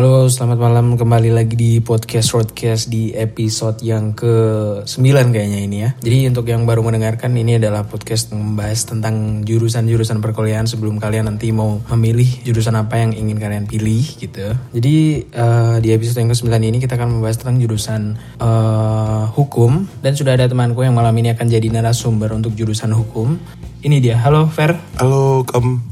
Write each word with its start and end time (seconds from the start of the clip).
Halo, 0.00 0.32
selamat 0.32 0.56
malam 0.56 0.96
kembali 0.96 1.28
lagi 1.28 1.60
di 1.60 1.76
podcast 1.84 2.32
Roadcast 2.32 2.88
di 2.88 3.12
episode 3.12 3.84
yang 3.84 4.16
ke-9 4.16 4.96
kayaknya 5.28 5.60
ini 5.60 5.76
ya. 5.84 5.92
Jadi 6.00 6.32
untuk 6.32 6.48
yang 6.48 6.64
baru 6.64 6.80
mendengarkan 6.80 7.36
ini 7.36 7.60
adalah 7.60 7.84
podcast 7.84 8.32
membahas 8.32 8.88
tentang 8.88 9.44
jurusan-jurusan 9.44 10.24
perkuliahan 10.24 10.64
sebelum 10.64 10.96
kalian 10.96 11.28
nanti 11.28 11.52
mau 11.52 11.84
memilih 11.92 12.24
jurusan 12.48 12.80
apa 12.80 12.96
yang 12.96 13.12
ingin 13.12 13.36
kalian 13.36 13.68
pilih 13.68 14.00
gitu. 14.16 14.56
Jadi 14.72 15.28
uh, 15.36 15.76
di 15.84 15.92
episode 15.92 16.24
yang 16.24 16.32
ke-9 16.32 16.48
ini 16.48 16.80
kita 16.80 16.96
akan 16.96 17.20
membahas 17.20 17.36
tentang 17.36 17.60
jurusan 17.60 18.16
uh, 18.40 19.28
hukum 19.36 19.84
dan 20.00 20.16
sudah 20.16 20.32
ada 20.32 20.48
temanku 20.48 20.80
yang 20.80 20.96
malam 20.96 21.12
ini 21.20 21.36
akan 21.36 21.44
jadi 21.44 21.68
narasumber 21.68 22.32
untuk 22.32 22.56
jurusan 22.56 22.96
hukum. 22.96 23.36
Ini 23.84 24.00
dia. 24.00 24.16
Halo, 24.16 24.48
Fer. 24.48 24.80
Halo, 24.96 25.44
Kam. 25.44 25.84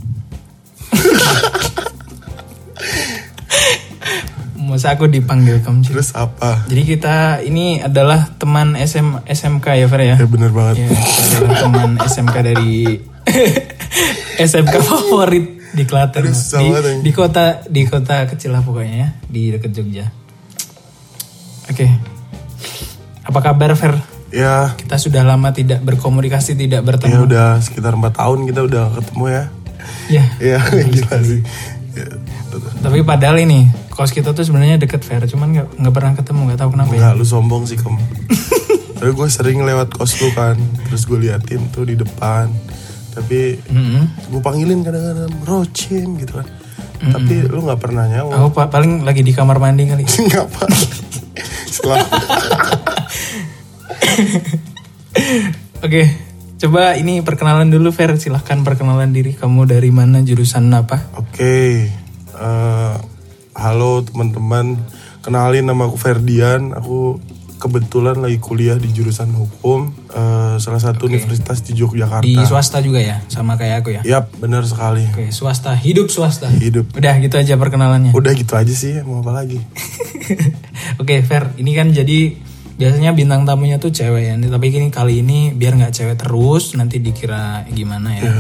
Masa 4.68 4.92
aku 4.92 5.08
dipanggil 5.08 5.64
kamu? 5.64 5.80
Terus 5.80 6.12
apa? 6.12 6.68
Jadi 6.68 6.82
kita 6.84 7.40
ini 7.40 7.80
adalah 7.80 8.28
teman 8.36 8.76
SM, 8.76 9.24
SMK 9.24 9.66
ya 9.74 9.86
Fer 9.88 10.02
ya? 10.04 10.16
Ya 10.20 10.26
bener 10.28 10.52
banget. 10.52 10.84
Ya, 10.84 10.88
adalah 10.92 11.56
teman 11.64 11.90
SMK 11.98 12.36
dari 12.44 13.00
SMK 14.44 14.74
favorit 14.78 15.46
di 15.72 15.84
Klaten. 15.88 16.28
Aduh, 16.28 16.36
Di, 16.36 16.68
di 17.00 17.10
kota 17.10 17.64
di 17.64 17.88
kota 17.88 18.28
kecil 18.28 18.52
lah 18.52 18.60
pokoknya 18.60 18.94
ya, 18.94 19.08
di 19.24 19.48
dekat 19.50 19.72
Jogja. 19.72 20.06
Oke. 21.68 21.88
Apa 23.24 23.40
kabar 23.40 23.72
Fer? 23.72 23.96
Ya, 24.28 24.76
Kita 24.76 25.00
sudah 25.00 25.24
lama 25.24 25.56
tidak 25.56 25.80
berkomunikasi, 25.80 26.52
tidak 26.52 26.84
ya 26.84 26.86
bertemu. 26.86 27.24
udah 27.24 27.48
sekitar 27.64 27.96
4 27.96 28.12
tahun 28.12 28.38
kita 28.44 28.60
udah 28.68 28.84
ketemu 29.00 29.24
ya. 29.26 29.42
Ya. 30.12 30.24
Ya, 30.36 30.58
gila 30.84 31.16
sih. 31.24 31.40
Ya. 31.96 32.08
Tapi 32.84 33.00
padahal 33.00 33.40
ini 33.40 33.68
kos 33.98 34.14
kita 34.14 34.30
tuh 34.30 34.46
sebenarnya 34.46 34.78
deket 34.78 35.02
Fer, 35.02 35.26
cuman 35.26 35.50
nggak 35.50 35.66
nggak 35.74 35.90
pernah 35.90 36.14
ketemu, 36.14 36.40
nggak 36.46 36.60
tahu 36.62 36.70
kenapa 36.70 36.92
ya. 36.94 36.98
Enggak, 37.02 37.14
lu 37.18 37.26
sombong 37.26 37.66
sih 37.66 37.74
kamu. 37.74 37.98
Tapi 38.98 39.10
gue 39.10 39.26
sering 39.26 39.58
lewat 39.60 39.90
kos 39.90 40.22
lu 40.22 40.30
kan. 40.32 40.54
Terus 40.86 41.02
gue 41.02 41.18
liatin 41.18 41.66
tuh 41.68 41.82
di 41.82 41.98
depan. 41.98 42.46
Tapi 43.10 43.58
Mm-mm. 43.66 44.30
gue 44.30 44.38
panggilin 44.38 44.86
kadang-kadang 44.86 45.34
Rocin 45.42 46.14
gitu 46.14 46.38
kan. 46.38 46.46
Tapi 46.98 47.46
lu 47.46 47.62
nggak 47.62 47.78
pernah 47.78 48.06
nyawa. 48.06 48.38
Aku 48.38 48.50
pa- 48.50 48.70
paling 48.70 49.02
lagi 49.02 49.22
di 49.22 49.30
kamar 49.30 49.58
mandi 49.58 49.86
kali. 49.86 50.02
Nggak 50.26 50.46
apa. 50.46 50.62
Setelah 51.66 51.98
Oke, 55.78 56.02
coba 56.58 56.94
ini 56.94 57.22
perkenalan 57.22 57.70
dulu 57.70 57.94
Fer. 57.94 58.18
Silahkan 58.18 58.62
perkenalan 58.62 59.10
diri 59.10 59.34
kamu 59.34 59.66
dari 59.66 59.90
mana, 59.90 60.22
jurusan 60.22 60.66
apa? 60.70 61.06
Oke, 61.14 61.86
eh, 62.34 62.94
halo 63.58 64.06
teman-teman. 64.06 64.78
Kenalin 65.20 65.66
nama 65.66 65.90
aku 65.90 65.98
Ferdian. 65.98 66.70
Aku 66.78 67.18
kebetulan 67.58 68.22
lagi 68.22 68.38
kuliah 68.38 68.78
di 68.78 68.86
jurusan 68.94 69.34
hukum 69.34 69.90
eh, 70.14 70.56
salah 70.62 70.78
satu 70.78 71.10
universitas 71.10 71.58
di 71.66 71.74
Yogyakarta. 71.74 72.22
Di 72.22 72.38
swasta 72.46 72.78
juga 72.78 73.02
ya, 73.02 73.18
sama 73.26 73.58
kayak 73.58 73.82
aku 73.82 73.98
ya. 73.98 74.02
Yap, 74.06 74.30
benar 74.38 74.62
sekali. 74.62 75.02
Oke, 75.10 75.34
swasta, 75.34 75.74
hidup 75.74 76.06
swasta. 76.06 76.46
Hidup. 76.46 76.94
Udah 76.94 77.18
gitu 77.18 77.34
aja 77.34 77.58
perkenalannya. 77.58 78.14
Udah 78.14 78.32
gitu 78.38 78.54
aja 78.54 78.70
sih, 78.70 79.02
mau 79.02 79.26
apa 79.26 79.42
lagi? 79.42 79.58
Oke, 81.02 81.18
Fer. 81.26 81.58
Ini 81.58 81.70
kan 81.74 81.90
jadi 81.90 82.38
biasanya 82.78 83.10
bintang 83.10 83.42
tamunya 83.42 83.82
tuh 83.82 83.90
cewek 83.90 84.22
ya. 84.22 84.34
Tapi 84.38 84.66
ini 84.70 84.88
kali 84.94 85.26
ini 85.26 85.50
biar 85.50 85.74
nggak 85.74 85.98
cewek 85.98 86.14
terus, 86.14 86.78
nanti 86.78 87.02
dikira 87.02 87.66
gimana 87.74 88.14
ya. 88.14 88.30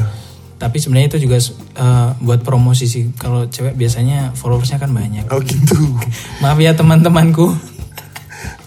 Tapi 0.58 0.76
sebenarnya 0.82 1.14
itu 1.14 1.18
juga 1.22 1.38
eh, 1.38 2.10
buat 2.18 2.42
promosi 2.42 2.90
sih. 2.90 3.14
Kalau 3.14 3.46
cewek 3.46 3.78
biasanya 3.78 4.34
followersnya 4.34 4.82
kan 4.82 4.90
banyak. 4.90 5.30
Oh 5.30 5.38
gitu. 5.42 5.78
Maaf 6.42 6.58
ya 6.58 6.74
teman-temanku. 6.74 7.54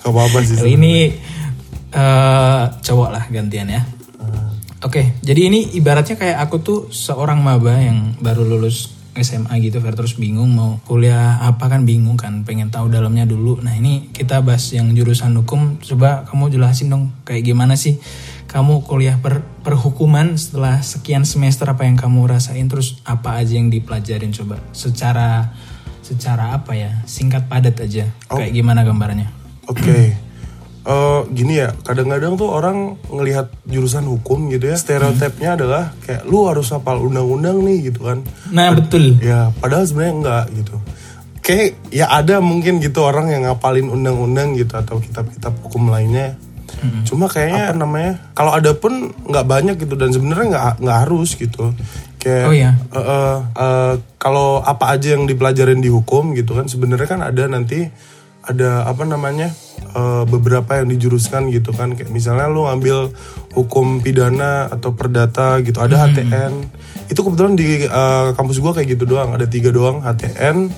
Gak 0.01 0.11
apa-apa 0.11 0.39
sih. 0.47 0.55
Kali 0.57 0.79
ini 0.79 0.93
eh 1.91 2.63
cowok 2.71 3.09
lah 3.11 3.23
gantian 3.27 3.67
ya. 3.67 3.83
Oke, 4.81 5.13
jadi 5.21 5.45
ini 5.45 5.77
ibaratnya 5.77 6.17
kayak 6.17 6.41
aku 6.41 6.57
tuh 6.57 6.79
seorang 6.89 7.37
maba 7.37 7.77
yang 7.77 8.17
baru 8.17 8.41
lulus 8.41 9.00
SMA 9.17 9.59
gitu, 9.59 9.83
Fer, 9.83 9.91
terus 9.91 10.15
bingung 10.15 10.55
mau 10.55 10.79
kuliah 10.87 11.43
apa 11.43 11.67
kan 11.67 11.83
bingung 11.83 12.15
kan, 12.15 12.47
pengen 12.47 12.71
tahu 12.71 12.87
dalamnya 12.87 13.27
dulu. 13.27 13.59
Nah 13.59 13.75
ini 13.75 14.07
kita 14.15 14.39
bahas 14.39 14.71
yang 14.71 14.91
jurusan 14.95 15.35
hukum, 15.43 15.79
coba 15.83 16.23
kamu 16.29 16.47
jelasin 16.53 16.87
dong 16.87 17.11
kayak 17.27 17.43
gimana 17.43 17.75
sih 17.75 17.99
kamu 18.51 18.83
kuliah 18.83 19.15
per 19.19 19.47
perhukuman 19.63 20.35
setelah 20.35 20.83
sekian 20.83 21.23
semester 21.23 21.63
apa 21.71 21.87
yang 21.87 21.95
kamu 21.95 22.27
rasain, 22.27 22.67
terus 22.67 22.99
apa 23.07 23.39
aja 23.39 23.55
yang 23.55 23.71
dipelajarin 23.71 24.35
coba 24.35 24.59
secara 24.75 25.55
secara 26.03 26.51
apa 26.51 26.75
ya 26.75 27.03
singkat 27.07 27.47
padat 27.47 27.79
aja, 27.79 28.11
kayak 28.27 28.51
gimana 28.51 28.83
gambarannya? 28.83 29.31
Oke. 29.71 30.20
Eh, 30.81 31.21
gini 31.37 31.61
ya, 31.61 31.77
kadang-kadang 31.85 32.41
tuh 32.41 32.49
orang 32.49 32.97
ngelihat 33.05 33.53
jurusan 33.69 34.01
hukum 34.09 34.49
gitu 34.49 34.65
ya, 34.65 34.73
stereotipnya 34.73 35.53
adalah 35.53 35.93
kayak 36.01 36.25
lu 36.25 36.49
harus 36.49 36.73
hafal 36.73 37.05
undang-undang 37.05 37.61
nih 37.61 37.93
gitu 37.93 38.09
kan. 38.09 38.25
Nah 38.49 38.73
betul. 38.73 39.13
Ya, 39.21 39.53
padahal 39.61 39.85
sebenarnya 39.85 40.13
enggak 40.17 40.45
gitu. 40.57 40.75
Kayak 41.45 41.77
ya 41.93 42.09
ada 42.09 42.41
mungkin 42.41 42.81
gitu 42.81 43.05
orang 43.05 43.29
yang 43.29 43.45
ngapalin 43.45 43.93
undang-undang 43.93 44.57
gitu 44.57 44.73
atau 44.73 44.97
kitab-kitab 44.97 45.53
hukum 45.61 45.93
lainnya. 45.93 46.33
Cuma 47.05 47.29
kayaknya 47.29 47.69
apa 47.69 47.77
namanya? 47.77 48.13
Kalau 48.33 48.51
ada 48.57 48.73
pun 48.73 49.13
nggak 49.29 49.45
banyak 49.45 49.75
gitu 49.77 49.93
dan 49.93 50.09
sebenarnya 50.09 50.47
nggak 50.49 50.65
nggak 50.81 50.97
harus 51.05 51.37
gitu. 51.37 51.77
Kayak 52.17 52.45
Oh 52.49 52.53
iya. 52.57 52.71
eh, 52.89 52.97
eh, 52.97 53.37
eh, 53.53 53.93
kalau 54.17 54.65
apa 54.65 54.97
aja 54.97 55.13
yang 55.13 55.29
dipelajarin 55.29 55.77
di 55.77 55.93
hukum 55.93 56.33
gitu 56.33 56.57
kan 56.57 56.65
sebenarnya 56.65 57.05
kan 57.05 57.21
ada 57.21 57.45
nanti 57.45 57.85
ada 58.41 58.89
apa 58.89 59.05
namanya 59.05 59.53
eh, 59.93 60.23
beberapa 60.25 60.81
yang 60.81 60.89
dijuruskan 60.89 61.53
gitu 61.53 61.71
kan 61.73 61.93
kayak 61.93 62.09
misalnya 62.09 62.49
lu 62.49 62.65
ngambil 62.65 63.13
hukum 63.53 64.01
pidana 64.01 64.65
atau 64.67 64.97
perdata 64.97 65.61
gitu 65.61 65.77
ada 65.77 66.09
HTN 66.09 66.51
itu 67.07 67.19
kebetulan 67.21 67.53
di 67.53 67.85
eh, 67.85 68.27
kampus 68.33 68.57
gua 68.57 68.73
kayak 68.73 68.97
gitu 68.97 69.05
doang 69.05 69.35
ada 69.37 69.45
tiga 69.45 69.69
doang 69.69 70.01
HTN 70.01 70.71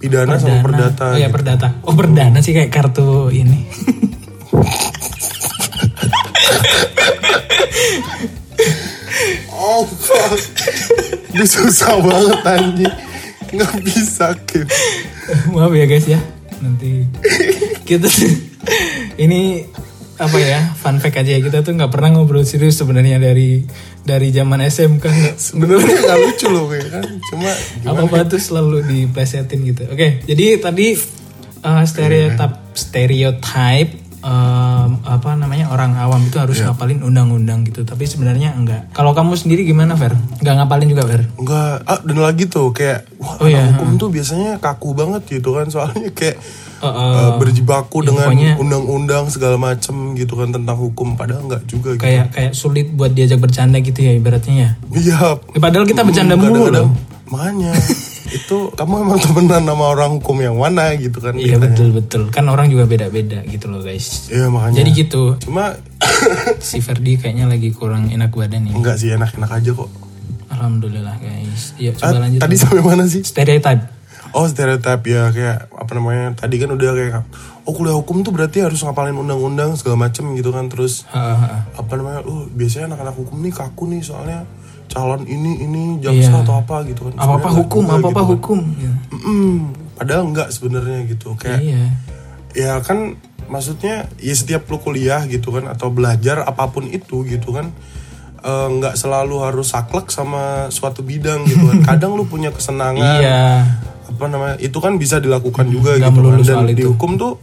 pidana, 0.00 0.40
sama 0.40 0.64
perdata 0.64 1.12
Oh 1.12 1.20
ya 1.20 1.28
gitu. 1.28 1.34
perdata. 1.36 1.66
Oh 1.84 1.92
perdana 1.92 2.40
sih 2.40 2.56
kayak 2.56 2.72
kartu 2.72 3.28
ini. 3.28 3.68
oh 9.52 9.84
fuck 9.86 10.40
ini 11.34 11.44
susah 11.46 12.00
banget 12.00 12.40
anjing 12.44 12.94
nggak 13.50 13.74
bisa 13.82 14.32
Kim 14.46 14.66
Maaf 15.54 15.70
ya 15.74 15.86
guys 15.86 16.06
ya. 16.06 16.18
Nanti. 16.62 17.04
Kita 17.88 18.08
ini 19.24 19.64
apa 20.20 20.36
ya 20.36 20.76
fun 20.76 21.00
fact 21.00 21.16
aja 21.24 21.32
ya 21.32 21.40
kita 21.40 21.64
tuh 21.64 21.72
nggak 21.72 21.88
pernah 21.88 22.12
ngobrol 22.12 22.44
serius 22.44 22.76
sebenarnya 22.76 23.16
dari 23.16 23.64
dari 24.04 24.28
zaman 24.28 24.60
SMK 24.60 25.06
sebenarnya 25.48 25.96
nggak 25.96 26.18
lucu 26.20 26.46
loh 26.52 26.68
kan. 26.68 27.04
Cuma 27.32 27.50
apa 27.88 28.00
apa 28.04 28.28
tuh 28.28 28.36
selalu 28.36 28.84
diplesetin 28.84 29.64
gitu. 29.64 29.88
Oke 29.88 30.20
jadi 30.28 30.60
tadi 30.60 30.92
uh, 31.64 31.84
stereotip 31.88 32.52
stereotype 32.76 34.09
um, 34.20 34.90
apa 35.02 35.36
namanya 35.36 35.72
orang 35.72 35.96
awam 35.96 36.20
itu 36.24 36.36
harus 36.36 36.60
ngapalin 36.60 37.00
undang-undang 37.00 37.64
gitu. 37.66 37.84
Tapi 37.84 38.04
sebenarnya 38.04 38.54
enggak. 38.54 38.92
Kalau 38.92 39.12
kamu 39.12 39.36
sendiri 39.36 39.64
gimana 39.64 39.96
Fer? 39.96 40.14
Nggak 40.40 40.54
ngapalin 40.60 40.88
juga 40.88 41.04
Fer? 41.08 41.22
Enggak, 41.36 41.74
ah, 41.84 42.00
dan 42.00 42.18
lagi 42.20 42.44
tuh 42.46 42.72
kayak 42.72 43.08
wah 43.16 43.36
Oh, 43.40 43.48
iya, 43.48 43.72
hukum 43.72 43.96
tuh 43.96 44.08
biasanya 44.12 44.60
kaku 44.60 44.92
banget 44.92 45.22
gitu 45.28 45.56
kan. 45.56 45.66
Soalnya 45.68 46.12
kayak 46.12 46.38
Uh, 46.80 46.88
uh, 46.88 47.12
eh, 47.12 47.30
berjibaku 47.36 48.00
dengan 48.00 48.32
pokoknya- 48.32 48.56
undang-undang 48.56 49.28
segala 49.28 49.60
macem 49.60 50.16
gitu 50.16 50.32
kan 50.32 50.48
tentang 50.48 50.80
hukum. 50.80 51.12
Padahal 51.12 51.44
enggak 51.44 51.68
juga 51.68 51.92
gitu. 51.92 52.08
kayak 52.08 52.32
kayak 52.32 52.52
sulit 52.56 52.88
buat 52.96 53.12
diajak 53.12 53.36
bercanda 53.36 53.76
gitu 53.84 54.00
ya 54.00 54.16
ibaratnya 54.16 54.54
ya? 54.56 54.70
Iya. 54.88 55.20
Ya, 55.52 55.60
padahal 55.60 55.84
kita 55.84 56.08
bercanda 56.08 56.40
mulu 56.40 56.72
kadang-kadang. 56.72 56.88
loh. 56.88 56.96
Makanya 57.28 57.72
itu 58.30 58.70
kamu 58.72 58.94
emang 59.02 59.18
temenan 59.18 59.62
sama 59.62 59.84
orang 59.86 60.10
hukum 60.16 60.36
yang 60.38 60.54
mana 60.54 60.94
gitu 60.94 61.18
kan? 61.18 61.34
Iya 61.34 61.58
betul 61.58 61.90
betul 61.90 62.22
kan 62.30 62.46
orang 62.46 62.70
juga 62.70 62.86
beda-beda 62.86 63.42
gitu 63.44 63.66
loh 63.66 63.82
guys. 63.82 64.30
Iya 64.30 64.46
makanya. 64.46 64.80
Jadi 64.80 64.90
gitu 64.96 65.34
Cuma 65.42 65.74
si 66.62 66.78
Ferdi 66.78 67.16
kayaknya 67.16 67.46
lagi 67.46 67.70
kurang 67.70 68.08
enak 68.08 68.30
badan 68.30 68.66
nih. 68.66 68.72
enggak 68.72 68.96
sih 68.96 69.10
enak-enak 69.10 69.50
aja 69.50 69.70
kok. 69.72 69.90
Alhamdulillah 70.48 71.16
guys. 71.16 71.74
Iya 71.76 71.94
Ah, 71.98 72.10
coba 72.10 72.26
lanjut. 72.26 72.40
tadi 72.40 72.54
sampai 72.56 72.82
mana 72.82 73.04
sih? 73.06 73.22
Stereotype. 73.22 73.84
Oh 74.30 74.46
stereotip 74.46 75.02
ya 75.04 75.34
kayak 75.34 75.66
apa 75.74 75.90
namanya? 75.92 76.38
Tadi 76.38 76.54
kan 76.56 76.70
udah 76.70 76.90
kayak 76.94 77.22
oh 77.66 77.72
kuliah 77.72 77.94
hukum 77.94 78.22
tuh 78.22 78.30
berarti 78.30 78.62
harus 78.62 78.78
ngapalin 78.80 79.14
undang-undang 79.14 79.74
segala 79.74 80.06
macem 80.06 80.26
gitu 80.32 80.50
kan 80.50 80.66
terus 80.66 81.04
ha, 81.10 81.34
ha. 81.36 81.48
apa 81.76 81.92
namanya 81.94 82.24
oh 82.24 82.48
biasanya 82.48 82.94
anak-anak 82.94 83.14
hukum 83.14 83.36
nih 83.42 83.52
kaku 83.52 83.84
nih 83.86 84.00
soalnya 84.00 84.48
calon 84.90 85.22
ini 85.24 85.62
ini 85.62 85.82
jaksa 85.98 86.28
Iya. 86.28 86.42
atau 86.42 86.54
apa 86.58 86.82
gitu 86.84 87.06
kan 87.06 87.12
Apa 87.14 87.34
apa 87.38 87.48
hukum, 87.54 87.84
apa 87.84 87.96
apa 87.96 88.02
gitu 88.02 88.10
kan. 88.12 88.26
hukum. 88.28 88.58
Gitu. 88.74 88.96
Mm-mm. 89.12 89.50
padahal 89.94 90.22
enggak 90.26 90.48
sebenarnya 90.50 90.98
gitu 91.06 91.28
kayak 91.34 91.60
Iya. 91.60 91.82
ya 92.52 92.72
kan 92.80 93.14
maksudnya 93.46 94.10
ya 94.16 94.32
setiap 94.32 94.66
lu 94.66 94.78
kuliah 94.78 95.22
gitu 95.24 95.50
kan 95.50 95.66
atau 95.66 95.88
belajar 95.88 96.42
apa 96.42 96.66
pun 96.66 96.84
itu 96.84 97.22
gitu 97.24 97.50
kan 97.50 97.70
eh, 98.40 98.68
nggak 98.72 98.94
selalu 98.94 99.36
harus 99.40 99.68
saklek 99.68 100.08
sama 100.08 100.42
suatu 100.68 101.00
bidang 101.00 101.44
gitu 101.44 101.62
kan 101.64 101.78
kadang 101.90 102.14
lu 102.14 102.24
punya 102.24 102.50
kesenangan 102.50 103.20
Iya. 103.20 103.42
apa 104.06 104.24
namanya 104.26 104.56
itu 104.58 104.74
kan 104.76 104.96
bisa 104.96 105.16
dilakukan 105.16 105.66
juga 105.66 105.94
nggak 105.94 106.10
gitu 106.10 106.20
kan 106.24 106.40
dan 106.42 106.66
di 106.68 106.84
hukum 106.84 107.14
tuh 107.14 107.38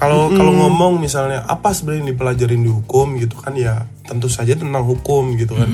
kalau 0.00 0.32
kalau 0.32 0.52
ngomong 0.56 0.96
misalnya 0.96 1.44
apa 1.44 1.76
sebenarnya 1.76 2.00
yang 2.00 2.10
dipelajarin 2.16 2.62
di 2.64 2.72
hukum 2.72 3.20
gitu 3.20 3.36
kan 3.36 3.52
ya 3.52 3.84
tentu 4.08 4.32
saja 4.32 4.56
tentang 4.56 4.80
hukum 4.88 5.36
gitu 5.36 5.60
kan. 5.60 5.68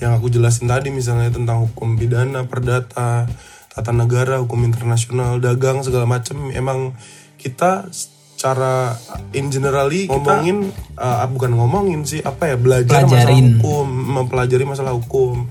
Yang 0.00 0.12
aku 0.16 0.26
jelasin 0.32 0.66
tadi 0.66 0.88
misalnya 0.88 1.28
tentang 1.28 1.68
hukum 1.68 2.00
pidana 2.00 2.48
perdata 2.48 3.28
tata 3.76 3.92
negara 3.92 4.40
hukum 4.40 4.64
internasional 4.64 5.36
dagang 5.36 5.84
segala 5.84 6.08
macam 6.08 6.48
emang 6.56 6.96
kita 7.36 7.92
secara 7.92 8.96
in 9.36 9.52
generally 9.52 10.08
ngomongin? 10.08 10.72
uh, 10.96 11.28
bukan 11.28 11.52
ngomongin 11.52 12.08
sih 12.08 12.24
apa 12.24 12.52
ya 12.52 12.56
belajar 12.56 13.04
masalah 13.04 13.28
Pelajarin. 13.28 13.60
hukum 13.60 13.86
mempelajari 13.88 14.64
masalah 14.64 14.96
hukum. 14.96 15.44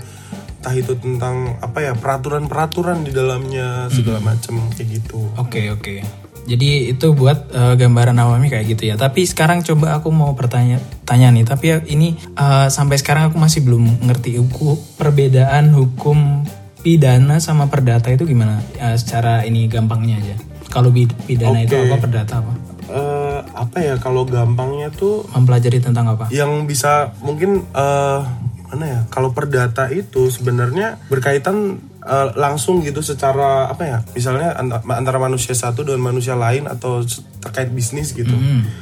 Entah 0.66 0.74
itu 0.74 0.98
tentang 0.98 1.62
apa 1.62 1.86
ya 1.86 1.94
peraturan-peraturan 1.94 3.06
di 3.06 3.13
dalamnya 3.13 3.86
segala 3.94 4.18
macam 4.18 4.66
kayak 4.74 4.98
gitu. 4.98 5.30
Oke 5.38 5.69
oke. 5.69 6.25
Jadi 6.45 6.94
itu 6.94 7.07
buat 7.18 7.50
eh, 7.50 7.74
gambaran 7.75 8.18
awamnya 8.21 8.57
kayak 8.57 8.77
gitu 8.77 8.94
ya. 8.94 8.95
Tapi 8.95 9.25
sekarang 9.25 9.65
coba 9.65 9.97
aku 9.97 10.13
mau 10.13 10.31
bertanya 10.38 10.77
tanya 11.03 11.33
nih. 11.33 11.45
Tapi 11.45 11.65
ya 11.65 11.77
ini 11.89 12.13
eh, 12.18 12.68
sampai 12.69 13.01
sekarang 13.01 13.33
aku 13.33 13.38
masih 13.42 13.65
belum 13.65 14.06
ngerti 14.06 14.38
hukum 14.38 14.77
perbedaan 14.97 15.74
hukum 15.74 16.45
pidana 16.86 17.42
sama 17.42 17.65
perdata 17.65 18.13
itu 18.13 18.30
gimana? 18.30 18.62
Eh, 18.77 18.95
secara 18.95 19.42
ini 19.44 19.65
gampangnya 19.65 20.21
aja. 20.21 20.36
Kalau 20.69 20.94
pidana 20.94 21.65
itu 21.65 21.74
Oke. 21.74 21.89
apa 21.89 21.97
perdata 21.97 22.33
apa? 22.45 22.53
Eh, 22.86 23.39
apa 23.57 23.77
ya 23.81 23.98
kalau 23.98 24.30
gampangnya 24.30 24.94
tuh 24.94 25.25
Mempelajari 25.33 25.81
tentang 25.81 26.06
apa? 26.06 26.30
yang 26.30 26.69
bisa 26.69 27.18
mungkin 27.25 27.65
eh 27.74 28.21
mana 28.65 28.86
ya 28.86 29.01
kalau 29.09 29.33
perdata 29.33 29.89
itu 29.89 30.30
sebenarnya 30.30 31.01
berkaitan 31.09 31.81
eh, 32.05 32.27
langsung 32.35 32.79
gitu 32.79 33.01
secara 33.01 33.65
apa 33.65 33.83
ya 33.83 33.97
misalnya 34.11 34.53
anta- 34.53 34.85
antara 34.91 35.17
manusia 35.17 35.51
satu 35.51 35.81
dengan 35.81 36.05
manusia 36.05 36.33
lain 36.33 36.65
atau 36.65 37.01
terkait 37.39 37.69
bisnis 37.69 38.11
gitu 38.11 38.33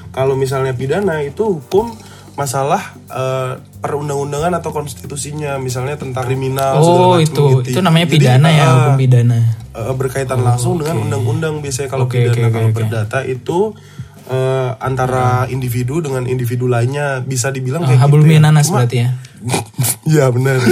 kalau 0.10 0.36
misalnya 0.36 0.72
pidana 0.72 1.20
itu 1.20 1.58
hukum 1.58 1.96
masalah 2.34 2.82
eh, 3.08 3.52
perundang-undangan 3.78 4.54
atau 4.56 4.72
konstitusinya 4.72 5.56
misalnya 5.58 5.96
tentang 5.96 6.26
kriminal 6.26 6.78
Oh 6.78 7.16
itu 7.16 7.62
gitu. 7.62 7.70
itu 7.70 7.80
namanya 7.80 8.08
Jadi, 8.08 8.16
pidana 8.18 8.50
ya 8.50 8.64
eh, 8.64 8.72
hukum 8.74 8.96
pidana. 8.98 9.38
eh, 9.70 9.94
berkaitan 9.94 10.40
langsung 10.40 10.78
dengan 10.78 10.98
undang-undang 11.00 11.62
biasanya 11.62 11.88
kalau 11.88 12.06
Oke, 12.06 12.26
pidana 12.26 12.44
oke, 12.44 12.52
kalau 12.52 12.68
oke. 12.68 12.76
perdata 12.76 13.20
itu 13.22 13.60
eh, 14.26 14.70
antara 14.80 15.46
individu 15.48 16.02
dengan 16.02 16.26
individu 16.26 16.66
lainnya 16.66 17.22
bisa 17.22 17.50
dibilang 17.50 17.84
Oh, 17.84 17.88
kayak 17.88 18.02
habul 18.02 18.20
gitu 18.20 18.34
ya. 18.34 18.42
berarti 18.42 18.98
ya. 18.98 19.10
Iya 20.10 20.26
benar. 20.28 20.58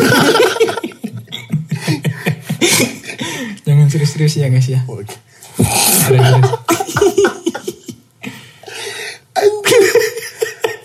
Jangan 3.61 3.80
serius-serius 3.91 4.39
ya 4.39 4.47
guys 4.47 4.71
ya. 4.71 4.87
Oke. 4.87 5.11
Serius-serius. 6.07 6.47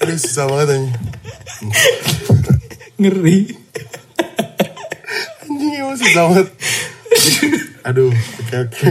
Aduh 0.02 0.18
susah 0.18 0.50
banget 0.50 0.68
anjing. 0.74 0.90
Ngeri. 2.98 3.38
Anjing 5.46 5.72
emang 5.78 5.94
susah 5.94 6.22
banget. 6.34 6.46
Aduh, 7.86 8.10
oke 8.10 8.56
oke. 8.66 8.90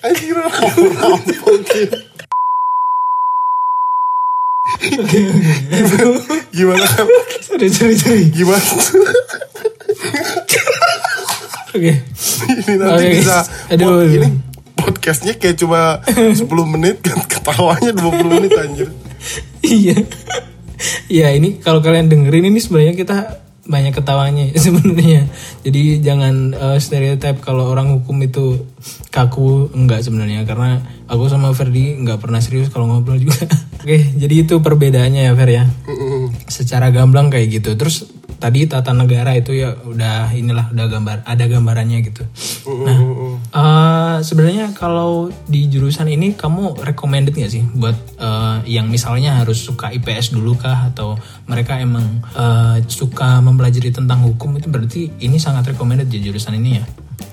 Anjing 0.00 0.32
rampung 4.96 6.40
Gimana 6.50 6.86
kan? 6.88 7.06
Sorry 7.44 7.68
sorry 7.68 7.96
sorry. 7.96 8.24
Gimana? 8.32 8.64
Oke. 11.76 11.92
ini 12.48 12.72
nanti 12.80 13.04
Oke, 13.04 13.08
bisa 13.20 13.38
aduh. 13.68 14.00
oh, 14.00 14.02
ini 14.02 14.28
podcastnya 14.76 15.36
kayak 15.36 15.60
cuma 15.60 16.00
10 16.08 16.40
menit 16.72 17.04
kan 17.04 17.20
ketawanya 17.28 17.92
20 17.92 18.36
menit 18.40 18.52
anjir 18.56 18.88
Iya. 19.60 19.96
Iya 21.08 21.28
ini 21.34 21.58
kalau 21.58 21.80
kalian 21.82 22.06
dengerin 22.06 22.48
ini 22.48 22.60
sebenarnya 22.62 22.94
kita 22.94 23.16
banyak 23.66 23.92
ketawanya 23.92 24.54
sebenarnya. 24.64 25.26
Jadi 25.66 25.98
jangan 26.00 26.54
eh, 26.54 26.78
stereotip 26.78 27.42
kalau 27.42 27.66
orang 27.66 27.98
hukum 27.98 28.14
itu 28.22 28.62
kaku 29.10 29.68
enggak 29.74 30.06
sebenarnya 30.06 30.46
karena 30.46 30.80
aku 31.06 31.24
sama 31.30 31.54
Ferdi 31.54 31.96
nggak 32.02 32.18
pernah 32.22 32.42
serius 32.42 32.70
kalau 32.70 32.90
ngobrol 32.90 33.18
juga. 33.18 33.46
Oke, 33.82 34.02
jadi 34.18 34.34
itu 34.42 34.58
perbedaannya 34.58 35.30
ya 35.30 35.32
Fer 35.38 35.50
ya. 35.50 35.64
Secara 36.50 36.90
gamblang 36.90 37.30
kayak 37.30 37.62
gitu. 37.62 37.78
Terus 37.78 38.06
tadi 38.36 38.68
tata 38.68 38.92
negara 38.92 39.32
itu 39.32 39.56
ya 39.56 39.72
udah 39.72 40.32
inilah 40.36 40.68
udah 40.72 40.86
gambar 40.90 41.16
ada 41.24 41.44
gambarannya 41.48 41.98
gitu. 42.04 42.22
Nah, 42.68 42.98
eh, 43.48 44.16
sebenarnya 44.20 44.76
kalau 44.76 45.32
di 45.48 45.70
jurusan 45.72 46.10
ini 46.10 46.36
kamu 46.36 46.84
recommended 46.84 47.32
nggak 47.32 47.52
sih 47.52 47.64
buat 47.72 47.96
eh, 48.20 48.56
yang 48.68 48.92
misalnya 48.92 49.40
harus 49.40 49.64
suka 49.64 49.88
IPS 49.94 50.36
dulu 50.36 50.58
kah 50.60 50.92
atau 50.92 51.16
mereka 51.48 51.80
emang 51.80 52.20
eh, 52.36 52.84
suka 52.86 53.40
mempelajari 53.40 53.90
tentang 53.94 54.20
hukum 54.26 54.60
itu 54.60 54.68
berarti 54.68 55.02
ini 55.24 55.40
sangat 55.40 55.72
recommended 55.72 56.12
di 56.12 56.20
jurusan 56.20 56.60
ini 56.60 56.70
ya? 56.76 56.84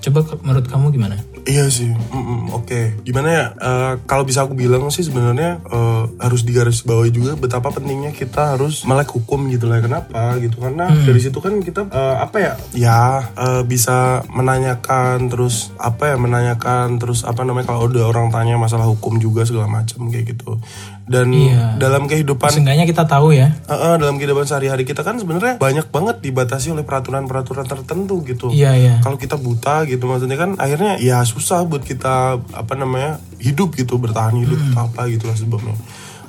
Coba 0.03 0.19
menurut 0.43 0.67
kamu 0.67 0.91
gimana? 0.91 1.15
Iya 1.43 1.67
sih, 1.67 1.91
Mm-mm, 1.91 2.55
oke. 2.55 3.03
Gimana 3.03 3.27
ya? 3.27 3.45
eh, 3.55 3.93
kalau 4.07 4.23
bisa 4.23 4.47
aku 4.47 4.55
bilang 4.55 4.87
sih 4.91 5.03
sebenarnya 5.03 5.59
eh, 5.63 6.03
harus 6.23 6.47
digarisbawahi 6.47 7.11
juga 7.11 7.35
betapa 7.35 7.67
pentingnya 7.71 8.15
kita 8.15 8.55
harus 8.55 8.87
melek 8.87 9.11
hukum 9.11 9.47
gitu 9.51 9.67
lah. 9.67 9.83
Kenapa 9.83 10.39
gitu? 10.39 10.59
Karena 10.59 10.87
dari 11.03 11.19
situ 11.19 11.39
kan 11.43 11.59
kita 11.59 11.87
eh, 11.91 12.15
apa 12.19 12.37
ya? 12.39 12.53
Ya 12.75 13.01
eh, 13.35 13.63
bisa 13.67 14.23
menanyakan 14.31 15.27
terus 15.27 15.75
apa 15.79 16.11
ya? 16.11 16.15
Menanyakan 16.15 16.99
terus 16.99 17.27
apa 17.27 17.43
namanya 17.43 17.75
kalau 17.75 17.91
udah 17.91 18.07
orang 18.07 18.31
tanya 18.31 18.55
masalah 18.55 18.87
hukum 18.87 19.19
juga 19.19 19.43
segala 19.43 19.67
macam 19.67 20.07
kayak 20.07 20.35
gitu. 20.35 20.59
Dan 21.03 21.29
Iya. 21.29 21.75
dalam 21.75 22.07
kehidupan 22.07 22.47
Seenggaknya 22.47 22.87
kita 22.87 23.03
tahu 23.03 23.35
ya. 23.35 23.51
Heeh, 23.65 23.93
dalam 23.97 24.15
kehidupan 24.15 24.43
sehari-hari 24.43 24.81
kita 24.81 25.03
kan 25.03 25.19
sebenarnya 25.19 25.59
banyak 25.59 25.87
banget 25.87 26.21
dibatasi 26.21 26.71
oleh 26.71 26.81
peraturan-peraturan 26.81 27.67
tertentu 27.67 28.23
gitu. 28.23 28.47
Iya 28.47 28.71
iya. 28.73 28.95
Kalau 28.99 29.19
kita 29.19 29.35
buta 29.35 29.83
gitu 29.83 30.03
maksudnya 30.03 30.35
kan 30.35 30.55
akhirnya 30.55 30.95
ya 30.97 31.19
susah 31.21 31.63
buat 31.63 31.83
kita 31.83 32.39
apa 32.39 32.73
namanya 32.73 33.19
hidup 33.37 33.75
gitu 33.75 33.97
bertahan 33.97 34.37
hidup 34.37 34.55
Hmm. 34.55 34.71
atau 34.71 34.81
apa 34.87 35.01
gitu 35.07 35.27
lah 35.27 35.35
sebabnya. 35.35 35.75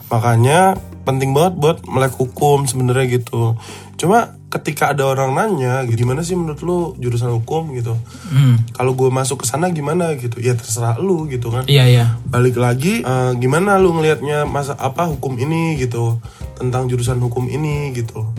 Makanya 0.05 0.61
penting 1.05 1.31
banget 1.31 1.55
buat 1.55 1.79
melek 1.84 2.15
hukum 2.15 2.65
sebenarnya 2.65 3.06
gitu. 3.15 3.55
Cuma 3.94 4.39
ketika 4.51 4.94
ada 4.94 5.03
orang 5.06 5.34
nanya, 5.34 5.82
gitu, 5.86 6.06
gimana 6.06 6.22
sih 6.22 6.39
menurut 6.39 6.60
lu 6.63 6.79
jurusan 7.03 7.31
hukum 7.34 7.74
gitu? 7.74 7.98
Hmm. 8.31 8.63
Kalau 8.74 8.94
gue 8.94 9.10
masuk 9.10 9.43
ke 9.43 9.46
sana 9.51 9.70
gimana 9.74 10.15
gitu? 10.15 10.39
Ya 10.39 10.55
terserah 10.55 10.98
lu 11.03 11.27
gitu 11.27 11.51
kan 11.51 11.67
Iya 11.67 11.84
iya. 11.91 12.06
balik 12.27 12.58
lagi 12.58 13.03
eh, 13.03 13.32
gimana 13.39 13.79
lu 13.82 13.94
ngelihatnya 13.94 14.46
masa 14.46 14.79
apa 14.79 15.10
hukum 15.10 15.34
ini 15.39 15.74
gitu 15.79 16.22
tentang 16.55 16.86
jurusan 16.86 17.19
hukum 17.19 17.51
ini 17.51 17.91
gitu 17.94 18.31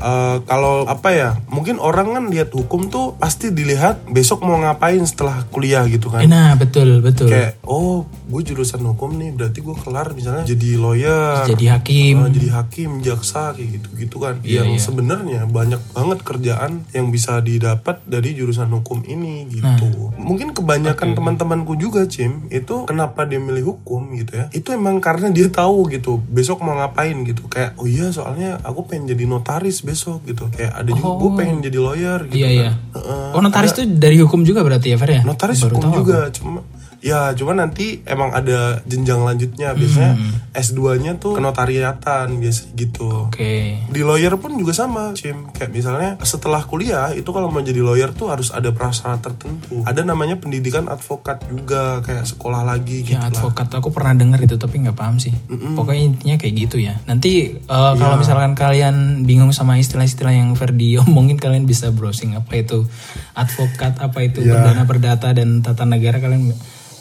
Eh, 0.00 0.36
kalau 0.42 0.88
apa 0.88 1.08
ya 1.10 1.30
mungkin 1.46 1.76
orang 1.76 2.08
kan 2.10 2.24
lihat 2.26 2.48
hukum 2.50 2.88
tuh 2.88 3.12
pasti 3.14 3.50
dilihat 3.50 4.00
besok 4.06 4.40
mau 4.40 4.56
ngapain 4.56 4.96
setelah 5.02 5.44
kuliah 5.46 5.84
gitu 5.84 6.08
kan 6.08 6.24
Nah 6.24 6.56
betul 6.56 6.98
betul. 6.98 7.28
kayak 7.28 7.60
oh 7.62 8.02
gue 8.26 8.42
jurusan 8.42 8.80
hukum 8.82 9.12
nih 9.14 9.28
berarti 9.30 9.60
gue 9.60 9.76
kelar 9.76 10.10
misalnya 10.10 10.42
jadi 10.42 10.68
lawyer 10.74 11.44
Jadi 11.46 11.66
hakim. 11.68 12.14
eh, 12.18 12.30
jadi 12.32 12.48
hakim 12.54 12.90
jaksa 13.00 13.52
kayak 13.52 13.68
gitu 13.76 13.88
gitu 13.98 14.16
kan 14.18 14.40
Iya, 14.40 14.64
yang 14.64 14.72
iya. 14.72 14.80
sebenarnya 14.80 15.40
banyak 15.44 15.80
banget 15.90 16.18
kerjaan 16.20 16.72
yang 16.90 17.12
bisa 17.12 17.36
didapat 17.38 18.00
dari 18.02 18.32
jurusan 18.32 18.72
hukum 18.72 19.04
ini 19.04 19.44
gitu 19.48 19.68
Nah. 19.84 20.16
mungkin 20.16 20.50
kebanyakan 20.50 21.12
teman-temanku 21.12 21.76
juga 21.76 22.06
Cim 22.06 22.48
itu 22.48 22.84
kenapa 22.84 23.22
dia 23.22 23.36
milih 23.36 23.76
hukum 23.76 24.16
gitu 24.16 24.32
ya 24.34 24.48
itu 24.50 24.72
emang 24.72 24.96
karena 24.98 25.28
dia 25.28 25.46
tahu 25.46 25.90
gitu 25.90 26.16
besok 26.22 26.60
mau 26.60 26.72
ngapain 26.74 27.20
gitu 27.22 27.44
kayak 27.46 27.76
oh 27.76 27.84
iya 27.84 28.08
soalnya 28.08 28.56
aku 28.62 28.86
pengen 28.86 29.10
jadi 29.10 29.24
notaris 29.26 29.84
besok 29.90 30.22
gitu 30.24 30.46
kayak 30.48 30.72
ada 30.72 30.88
juga 30.88 31.08
gue 31.12 31.30
pengen 31.34 31.56
jadi 31.60 31.78
lawyer 31.78 32.20
gitu 32.24 32.36
Iya 32.36 32.46
kan. 32.46 32.54
iya. 32.54 32.70
Heeh. 32.94 33.28
Oh 33.34 33.40
notaris 33.40 33.72
itu 33.72 33.82
dari 33.90 34.16
hukum 34.16 34.40
juga 34.40 34.60
berarti 34.60 34.88
ya 34.88 34.96
Fer 34.96 35.10
ya? 35.12 35.22
Notaris 35.22 35.58
Baru 35.60 35.74
hukum 35.76 35.90
juga, 35.96 36.30
cuma 36.30 36.62
ya 37.00 37.32
cuma 37.32 37.52
nanti 37.52 38.04
emang 38.04 38.28
ada 38.30 38.84
jenjang 38.84 39.20
lanjutnya 39.20 39.72
biasanya 39.72 40.12
Hmm. 40.12 40.32
S2-nya 40.50 41.16
tuh 41.16 41.32
kenotariatan 41.32 42.26
biasa 42.36 42.74
gitu. 42.74 43.30
Oke. 43.30 43.78
Di 43.86 44.00
lawyer 44.00 44.34
pun 44.36 44.52
juga 44.52 44.74
sama, 44.74 45.14
Cim. 45.14 45.46
Kayak 45.48 45.70
misalnya 45.70 46.10
setelah 46.20 46.60
kuliah 46.60 47.08
itu 47.10 47.30
kalau 47.30 47.48
mau 47.48 47.60
jadi 47.60 47.78
lawyer 47.78 48.10
tuh 48.10 48.28
harus 48.28 48.50
ada 48.50 48.68
prasyarat 48.68 49.20
tertentu. 49.20 49.80
Ada 49.82 50.02
namanya 50.02 50.36
pendidikan 50.36 50.86
advokat 50.86 51.46
juga, 51.46 52.02
kayak 52.02 52.26
sekolah 52.26 52.66
lagi 52.66 53.02
gitu 53.02 53.14
Ya 53.14 53.22
lah. 53.22 53.30
advokat 53.30 53.70
aku 53.70 53.88
pernah 53.90 54.12
dengar 54.12 54.38
itu 54.38 54.56
tapi 54.56 54.82
nggak 54.82 54.94
paham 54.94 55.16
sih. 55.16 55.30
Pokoknya 55.48 56.02
intinya 56.04 56.36
kayak 56.36 56.54
gitu 56.58 56.76
ya. 56.78 56.98
Nanti 57.06 57.54
eh, 57.56 57.92
kalau 57.94 58.14
Iya. 58.14 58.20
misalkan 58.20 58.52
kalian 58.52 58.96
bingung 59.22 59.54
sama 59.54 59.78
istilah-istilah 59.78 60.34
yang 60.34 60.50
Ferdi 60.52 60.98
omongin 61.00 61.38
kalian 61.38 61.62
bisa 61.62 61.88
browsing 61.88 62.34
apa 62.34 62.58
itu 62.58 62.84
advokat, 63.32 63.96
apa 63.96 64.18
itu 64.20 64.42
Iya. 64.42 64.58
perdana 64.58 64.82
perdata 64.84 65.28
dan 65.30 65.62
tata 65.62 65.86
negara 65.86 66.18
kalian 66.18 66.52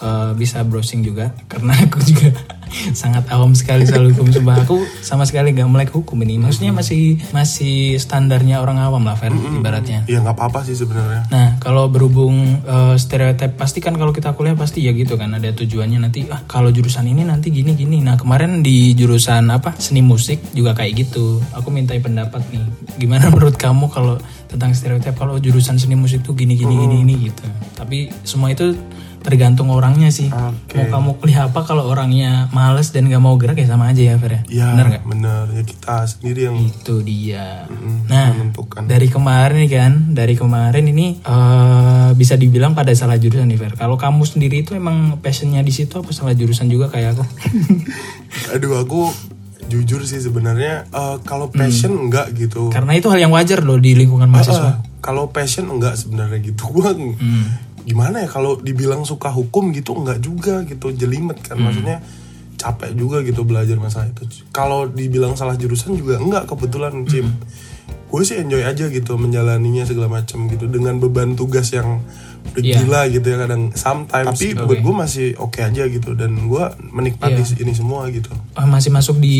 eh, 0.01 0.31
bisa 0.35 0.63
browsing 0.65 1.05
juga 1.05 1.31
karena 1.47 1.75
aku 1.85 1.99
juga 2.03 2.33
sangat 2.93 3.25
awam 3.33 3.57
sekali 3.57 3.89
soal 3.89 4.13
hukum 4.13 4.29
sumpah 4.29 4.61
aku 4.61 4.85
sama 5.01 5.25
sekali 5.25 5.53
nggak 5.57 5.69
melek 5.69 5.89
hukum 5.89 6.21
ini 6.21 6.37
maksudnya 6.37 6.69
masih 6.69 7.17
masih 7.33 7.97
standarnya 7.97 8.61
orang 8.61 8.77
awam 8.77 9.01
lah 9.09 9.17
Fer 9.17 9.33
ibaratnya 9.33 10.05
ya 10.05 10.21
nggak 10.21 10.37
apa-apa 10.37 10.65
sih 10.69 10.77
sebenarnya 10.77 11.19
Nah, 11.29 11.61
kalau 11.61 11.91
berhubung 11.91 12.63
eh, 12.65 12.95
stereotip 12.97 13.53
pasti 13.59 13.83
kan 13.83 13.93
kalau 13.99 14.09
kita 14.09 14.33
kuliah 14.33 14.57
pasti 14.57 14.81
ya 14.81 14.91
gitu 14.95 15.19
kan 15.19 15.29
ada 15.35 15.53
tujuannya 15.53 15.99
nanti 16.01 16.25
ah 16.31 16.41
kalau 16.49 16.73
jurusan 16.73 17.05
ini 17.05 17.21
nanti 17.27 17.53
gini 17.53 17.77
gini. 17.77 18.01
Nah, 18.01 18.17
kemarin 18.17 18.65
di 18.65 18.97
jurusan 18.97 19.45
apa? 19.53 19.77
seni 19.79 20.01
musik 20.01 20.41
juga 20.57 20.73
kayak 20.73 21.07
gitu. 21.07 21.39
Aku 21.53 21.69
mintai 21.69 22.01
pendapat 22.01 22.41
nih. 22.49 22.65
Gimana 22.97 23.29
menurut 23.33 23.55
kamu 23.55 23.87
kalau 23.93 24.17
tentang 24.49 24.73
stereotip 24.73 25.13
kalau 25.13 25.37
jurusan 25.37 25.77
seni 25.77 25.93
musik 25.93 26.25
tuh 26.25 26.33
gini 26.33 26.57
gini 26.57 26.73
gini 26.73 26.95
gini 27.05 27.13
gitu. 27.29 27.45
Tapi 27.77 28.09
semua 28.25 28.49
itu 28.49 28.73
tergantung 29.19 29.67
orangnya 29.67 30.07
sih. 30.07 30.27
Oke. 30.27 30.75
Mau 30.75 30.85
kamu 30.89 31.09
kuliah 31.17 31.45
apa 31.45 31.61
kalau 31.61 31.85
orangnya 31.85 32.47
males 32.49 32.89
dan 32.89 33.05
gak 33.05 33.17
mau 33.17 33.35
gerak 33.35 33.55
ya 33.55 33.67
sama 33.67 33.87
aja 33.87 34.01
ya 34.01 34.15
Fer 34.15 34.31
ya. 34.31 34.41
ya 34.49 34.67
Bener 34.71 34.87
gak? 34.89 35.03
bener 35.05 35.43
ya 35.51 35.63
kita 35.63 35.95
sendiri 36.03 36.39
yang 36.45 36.57
Itu 36.57 36.99
dia. 36.99 37.63
mm, 37.65 38.05
Nah, 38.05 38.27
menentukan 38.31 38.81
dari 38.83 39.07
kemarin 39.07 39.63
kan, 39.65 39.93
dari 40.09 40.33
kemarin 40.33 40.85
ini 40.85 41.19
eh 41.19 42.09
bisa 42.11 42.33
dibilang 42.33 42.71
pada 42.71 42.89
salah 42.91 43.15
jurusan 43.15 43.45
nih 43.45 43.57
Fer. 43.57 43.73
Kalau 43.75 43.95
kamu 43.95 44.23
sendiri 44.23 44.61
itu 44.61 44.73
emang 44.73 45.19
passionnya 45.19 45.59
di 45.59 45.71
situ 45.71 45.93
apa 45.93 46.09
salah 46.09 46.31
jurusan 46.31 46.65
juga 46.65 46.87
kayak 46.87 47.13
aku? 47.13 47.23
aduh 48.53 48.79
aku 48.79 49.09
jujur 49.67 50.01
sih 50.01 50.17
sebenarnya 50.17 50.87
eh, 50.87 51.17
kalau 51.23 51.49
passion 51.49 51.93
enggak 51.99 52.33
gitu 52.33 52.69
Karena 52.69 52.93
itu 52.93 53.05
hal 53.05 53.19
yang 53.19 53.29
wajar 53.29 53.61
loh 53.61 53.77
di 53.77 53.93
lingkungan 53.93 54.25
mahasiswa. 54.25 54.65
Ah, 54.65 54.75
kalau 54.99 55.29
passion 55.29 55.67
enggak 55.67 55.93
sebenarnya 55.95 56.41
gitu 56.43 56.65
gua 56.73 56.91
Hmm. 56.91 57.68
Gimana 57.89 58.21
ya 58.21 58.29
kalau 58.29 58.53
dibilang 58.55 59.01
suka 59.01 59.33
hukum 59.33 59.73
gitu 59.73 59.97
enggak 59.97 60.21
juga 60.21 60.61
gitu 60.63 60.93
jelimet 60.93 61.41
kan 61.41 61.57
Hmm. 61.57 61.65
maksudnya 61.65 61.97
capek 62.53 62.93
juga 62.93 63.23
gitu 63.23 63.41
belajar 63.41 63.75
masalah 63.75 64.05
itu 64.07 64.45
kalau 64.51 64.85
dibilang 64.85 65.33
salah 65.33 65.55
jurusan 65.55 65.97
juga 65.97 66.21
enggak 66.21 66.45
kebetulan 66.45 66.93
Cim 67.03 67.25
Hmm. 67.25 67.41
gue 68.09 68.21
sih 68.21 68.37
enjoy 68.37 68.61
aja 68.61 68.85
gitu 68.85 69.17
menjalaninya 69.17 69.85
segala 69.85 70.09
macam 70.11 70.45
gitu 70.45 70.65
dengan 70.65 70.97
beban 70.97 71.33
tugas 71.33 71.69
yang 71.69 72.05
udah 72.49 72.61
Iya. 72.61 72.75
gila 72.79 73.01
gitu 73.07 73.27
ya 73.27 73.37
kadang 73.39 73.63
sometimes 73.71 74.27
tapi 74.33 74.57
buat 74.57 74.79
gue 74.79 74.95
masih 74.95 75.27
oke 75.37 75.59
aja 75.59 75.83
gitu 75.85 76.11
dan 76.11 76.35
gue 76.41 76.63
menikmati 76.89 77.39
Iya. 77.39 77.61
ini 77.61 77.71
semua 77.71 78.07
gitu 78.07 78.33
Ah, 78.53 78.65
masih 78.65 78.89
masuk 78.89 79.17
di 79.17 79.37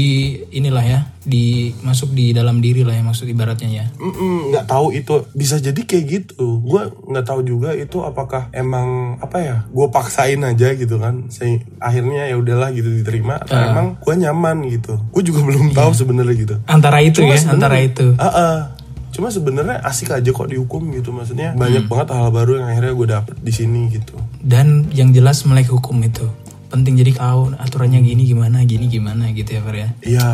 inilah 0.49 0.79
ya, 0.81 0.99
di 1.19 1.43
masuk 1.79 2.09
di 2.09 2.31
dalam 2.31 2.57
diri 2.57 2.81
lah 2.81 2.93
ya 2.93 3.01
maksud 3.01 3.27
ibaratnya 3.27 3.67
ya. 3.67 3.85
Nggak 3.99 4.63
tahu 4.65 4.93
itu 4.93 5.27
bisa 5.33 5.57
jadi 5.57 5.75
kayak 5.75 6.05
gitu 6.07 6.61
gue 6.61 6.81
nggak 7.05 7.25
tahu 7.25 7.43
juga 7.43 7.73
itu 7.73 7.99
apakah 7.99 8.47
emang 8.51 8.87
apa 9.17 9.37
ya 9.37 9.55
gue 9.67 9.87
paksain 9.89 10.39
aja 10.39 10.71
gitu 10.73 10.95
kan 10.97 11.27
saya 11.27 11.59
akhirnya 11.77 12.25
ya 12.25 12.35
udahlah 12.35 12.71
gitu 12.71 12.87
diterima 12.87 13.35
atau 13.37 13.53
Ah. 13.53 13.67
emang 13.69 13.87
gue 13.97 14.15
nyaman 14.15 14.57
gitu 14.69 14.95
gue 14.95 15.23
juga 15.25 15.43
belum 15.43 15.73
tahu 15.73 15.91
sebenarnya 15.93 16.35
gitu 16.37 16.55
Antara 16.63 16.99
itu 16.99 17.19
Cuma 17.19 17.35
ya, 17.35 17.41
antara 17.45 17.77
itu. 17.77 18.15
Ah, 18.15 18.27
ah. 18.29 18.55
Cuma 19.09 19.33
sebenarnya 19.33 19.81
asik 19.83 20.13
aja 20.13 20.29
kok 20.29 20.49
dihukum 20.49 20.93
gitu 20.93 21.09
maksudnya 21.09 21.57
banyak 21.57 21.89
banget 21.89 22.13
hal 22.13 22.29
baru 22.29 22.61
yang 22.61 22.67
akhirnya 22.69 22.93
gue 22.93 23.07
dapet 23.09 23.35
di 23.41 23.53
sini 23.53 23.89
gitu 23.89 24.15
Dan 24.39 24.87
yang 24.95 25.11
jelas 25.11 25.43
melek 25.43 25.69
hukum 25.73 25.99
itu 26.05 26.25
penting 26.69 27.01
jadi 27.01 27.17
tahu 27.17 27.57
aturannya 27.57 27.99
gini 28.05 28.29
gimana, 28.29 28.61
gini 28.63 28.85
gimana 28.85 29.33
gitu 29.33 29.57
ya 29.57 29.61
Fer 29.65 29.75
ya. 29.75 29.89
iya 30.05 30.29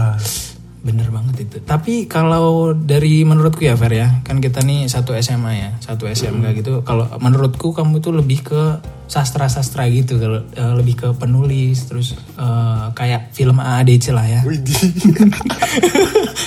Bener 0.85 1.09
banget 1.09 1.49
itu. 1.49 1.57
Tapi 1.65 2.05
kalau 2.05 2.77
dari 2.77 3.25
menurutku 3.25 3.65
ya 3.65 3.73
Fer 3.73 3.89
ya, 3.89 4.21
kan 4.21 4.37
kita 4.37 4.61
nih 4.61 4.85
satu 4.85 5.17
SMA 5.17 5.51
ya, 5.57 5.69
satu 5.81 6.05
SMK 6.05 6.61
gitu. 6.61 6.85
Kalau 6.85 7.09
menurutku 7.17 7.73
kamu 7.73 8.05
tuh 8.05 8.13
lebih 8.13 8.45
ke 8.45 8.61
sastra-sastra 9.05 9.85
gitu, 9.87 10.15
kalau 10.15 10.41
eh, 10.47 10.73
lebih 10.73 10.95
ke 10.95 11.07
penulis, 11.13 11.85
terus 11.85 12.13
eh, 12.35 12.83
kayak 12.91 13.31
film 13.31 13.57
AADC 13.57 14.05
lah 14.11 14.25
ya. 14.25 14.41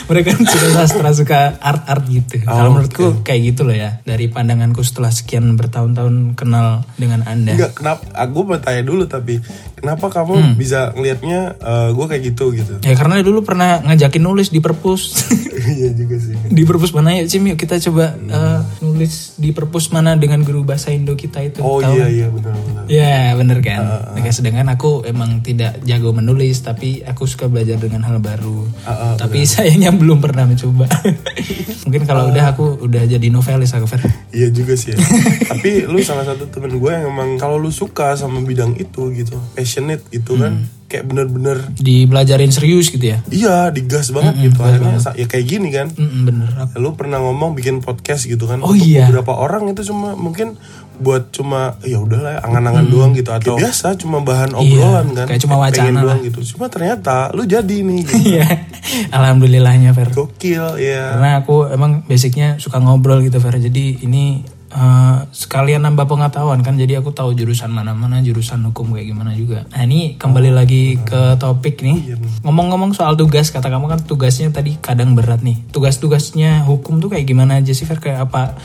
Mereka 0.09 0.29
kan 0.33 0.43
suka 0.43 0.67
sastra, 0.73 1.09
suka 1.13 1.39
art-art 1.61 2.03
gitu. 2.09 2.41
Oh, 2.43 2.51
kalau 2.51 2.69
menurutku 2.73 3.05
kayak 3.21 3.41
gitu 3.53 3.61
loh 3.63 3.73
ya. 3.73 4.01
Dari 4.03 4.27
pandanganku 4.27 4.81
setelah 4.81 5.09
sekian 5.09 5.55
bertahun-tahun 5.55 6.33
kenal 6.33 6.83
dengan 6.97 7.23
Anda. 7.23 7.55
Enggak, 7.55 7.77
kenapa? 7.77 8.01
Aku 8.17 8.43
mau 8.43 8.57
tanya 8.57 8.83
dulu 8.83 9.05
tapi 9.05 9.39
kenapa 9.75 10.09
kamu 10.09 10.33
Hmm. 10.39 10.55
bisa 10.55 10.93
ngelihatnya 10.93 11.57
gue 11.93 12.05
kayak 12.07 12.23
gitu 12.25 12.45
gitu? 12.53 12.73
Ya 12.81 12.95
karena 12.95 13.21
dulu 13.21 13.43
pernah 13.43 13.81
ngajakin 13.83 14.23
nulis 14.23 14.49
di 14.49 14.59
perpus. 14.59 15.29
Iya 15.69 15.91
juga 15.93 16.17
sih. 16.17 16.33
di 16.49 16.63
perpus 16.65 16.91
mana 16.91 17.13
ya 17.13 17.23
Cim 17.29 17.45
yuk 17.45 17.59
kita 17.59 17.77
coba 17.83 18.15
eh, 18.17 18.59
nulis 18.81 19.37
di 19.37 19.51
perpus 19.51 19.91
mana 19.91 20.15
dengan 20.15 20.41
guru 20.41 20.63
bahasa 20.65 20.89
Indo 20.89 21.13
kita 21.13 21.45
itu 21.45 21.61
Oh 21.61 21.83
Tahu 21.83 21.93
iya 21.93 22.07
iya 22.09 22.27
benar-benar. 22.51 22.85
ya 22.89 23.37
bener 23.37 23.59
kan? 23.61 23.81
Oke, 24.17 24.31
sedangkan 24.33 24.69
aku 24.73 25.05
emang 25.05 25.41
tidak 25.41 25.81
jago 25.85 26.11
menulis 26.11 26.61
tapi 26.61 27.05
aku 27.05 27.29
suka 27.29 27.47
belajar 27.47 27.77
dengan 27.77 28.05
hal 28.05 28.19
baru. 28.19 28.65
Ah, 28.83 28.91
ah, 28.91 29.15
tapi 29.15 29.45
sayangnya 29.45 29.93
belum 29.93 30.19
pernah 30.19 30.49
mencoba. 30.49 30.89
Mungkin 31.89 32.03
kalau 32.05 32.29
udah 32.29 32.53
aku 32.53 32.85
udah 32.85 33.05
jadi 33.05 33.27
novelis 33.29 33.73
aku 33.73 33.87
Fer. 33.89 34.05
Iya 34.33 34.49
juga 34.49 34.77
sih 34.77 34.93
ya. 34.93 34.99
Tapi 35.53 35.89
lu 35.89 36.01
salah 36.05 36.25
satu 36.25 36.49
temen 36.49 36.77
gue 36.77 36.91
yang 36.93 37.09
emang 37.09 37.41
kalau 37.41 37.57
lu 37.57 37.73
suka 37.73 38.13
sama 38.15 38.45
bidang 38.45 38.77
itu 38.77 39.09
gitu, 39.13 39.37
passionate 39.57 40.05
gitu 40.13 40.37
kan, 40.37 40.53
Hmm. 40.59 40.78
Kayak 40.89 41.05
bener-bener 41.05 41.69
dibelajarin 41.77 42.49
serius 42.49 42.89
gitu 42.89 43.13
ya 43.13 43.21
iya 43.29 43.69
digas 43.69 44.09
banget 44.09 44.41
gitu. 44.43 44.59
Akhirnya 44.59 44.97
sa- 44.99 45.13
ya 45.13 45.25
kayak 45.25 45.47
gini 45.47 45.69
kan. 45.69 45.93
Mm-mm, 45.93 46.25
bener 46.25 46.49
aku 46.57 46.81
Lu 46.81 46.91
pernah 46.93 47.21
ngomong 47.21 47.53
bikin 47.53 47.79
podcast 47.79 48.25
gitu 48.25 48.45
kan? 48.45 48.59
Oh 48.61 48.73
Untuk 48.73 48.83
iya. 48.83 49.05
Beberapa 49.05 49.37
orang 49.37 49.69
itu 49.69 49.85
cuma 49.85 50.17
mungkin 50.17 50.57
buat 50.99 51.31
cuma 51.31 51.79
ya 51.85 52.03
udahlah 52.03 52.33
ya, 52.35 52.41
angan-angan 52.43 52.87
doang 52.89 53.13
gitu 53.13 53.31
atau 53.31 53.55
biasa 53.55 53.95
cuma 53.95 54.19
bahan 54.19 54.51
obrolan 54.51 55.13
kan. 55.13 55.25
Hmm. 55.25 55.31
kayak 55.31 55.43
cuma 55.45 55.57
wacana 55.57 55.99
doang 56.01 56.21
gitu. 56.25 56.41
Cuma 56.49 56.67
ternyata 56.67 57.31
lu 57.31 57.45
jadi 57.45 57.77
nih 57.79 57.97
gitu. 58.03 58.13
Iya 58.35 58.49
alhamdulillahnya 59.17 59.93
Fer 59.93 60.11
Gokil 60.11 60.81
ya. 60.81 61.15
Karena 61.15 61.31
aku 61.39 61.69
emang 61.69 62.03
basicnya 62.03 62.57
suka 62.57 62.81
ngobrol 62.81 63.21
gitu 63.21 63.39
Fer. 63.39 63.61
Jadi 63.61 64.03
ini 64.03 64.43
eh, 64.73 65.19
sekalian 65.33 65.85
nambah 65.85 66.09
pengetahuan 66.09 66.61
kan. 66.61 66.77
Jadi 66.77 66.97
aku 66.97 67.13
tahu 67.13 67.33
jurusan 67.37 67.73
mana-mana, 67.73 68.21
jurusan 68.21 68.61
hukum 68.69 68.93
kayak 68.95 69.13
gimana 69.13 69.33
juga. 69.33 69.65
Nah 69.73 69.85
ini 69.85 70.17
kembali 70.21 70.51
lagi 70.53 71.01
ke 71.01 71.37
topik 71.41 71.81
nih. 71.81 72.19
Ngomong-ngomong 72.45 72.93
soal 72.93 73.17
tugas, 73.17 73.49
kata 73.49 73.69
kamu 73.69 73.87
kan 73.89 74.01
tugasnya 74.05 74.53
tadi 74.53 74.77
kadang 74.79 75.17
berat 75.17 75.41
nih. 75.41 75.59
Tugas-tugasnya 75.73 76.69
hukum 76.69 77.01
tuh 77.01 77.13
kayak 77.13 77.27
gimana 77.29 77.61
aja 77.61 77.73
sih 77.73 77.89
Fer? 77.89 78.01
Kayak 78.01 78.29
apa? 78.29 78.57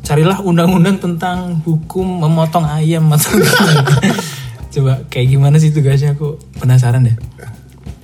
Carilah 0.00 0.40
undang-undang 0.40 0.96
tentang 0.96 1.60
hukum 1.62 2.24
memotong 2.24 2.64
ayam 2.64 3.04
atau. 3.12 3.36
Coba 4.74 5.04
kayak 5.10 5.28
gimana 5.34 5.58
sih 5.58 5.74
tugasnya 5.74 6.16
aku 6.16 6.40
penasaran 6.56 7.04
deh. 7.04 7.16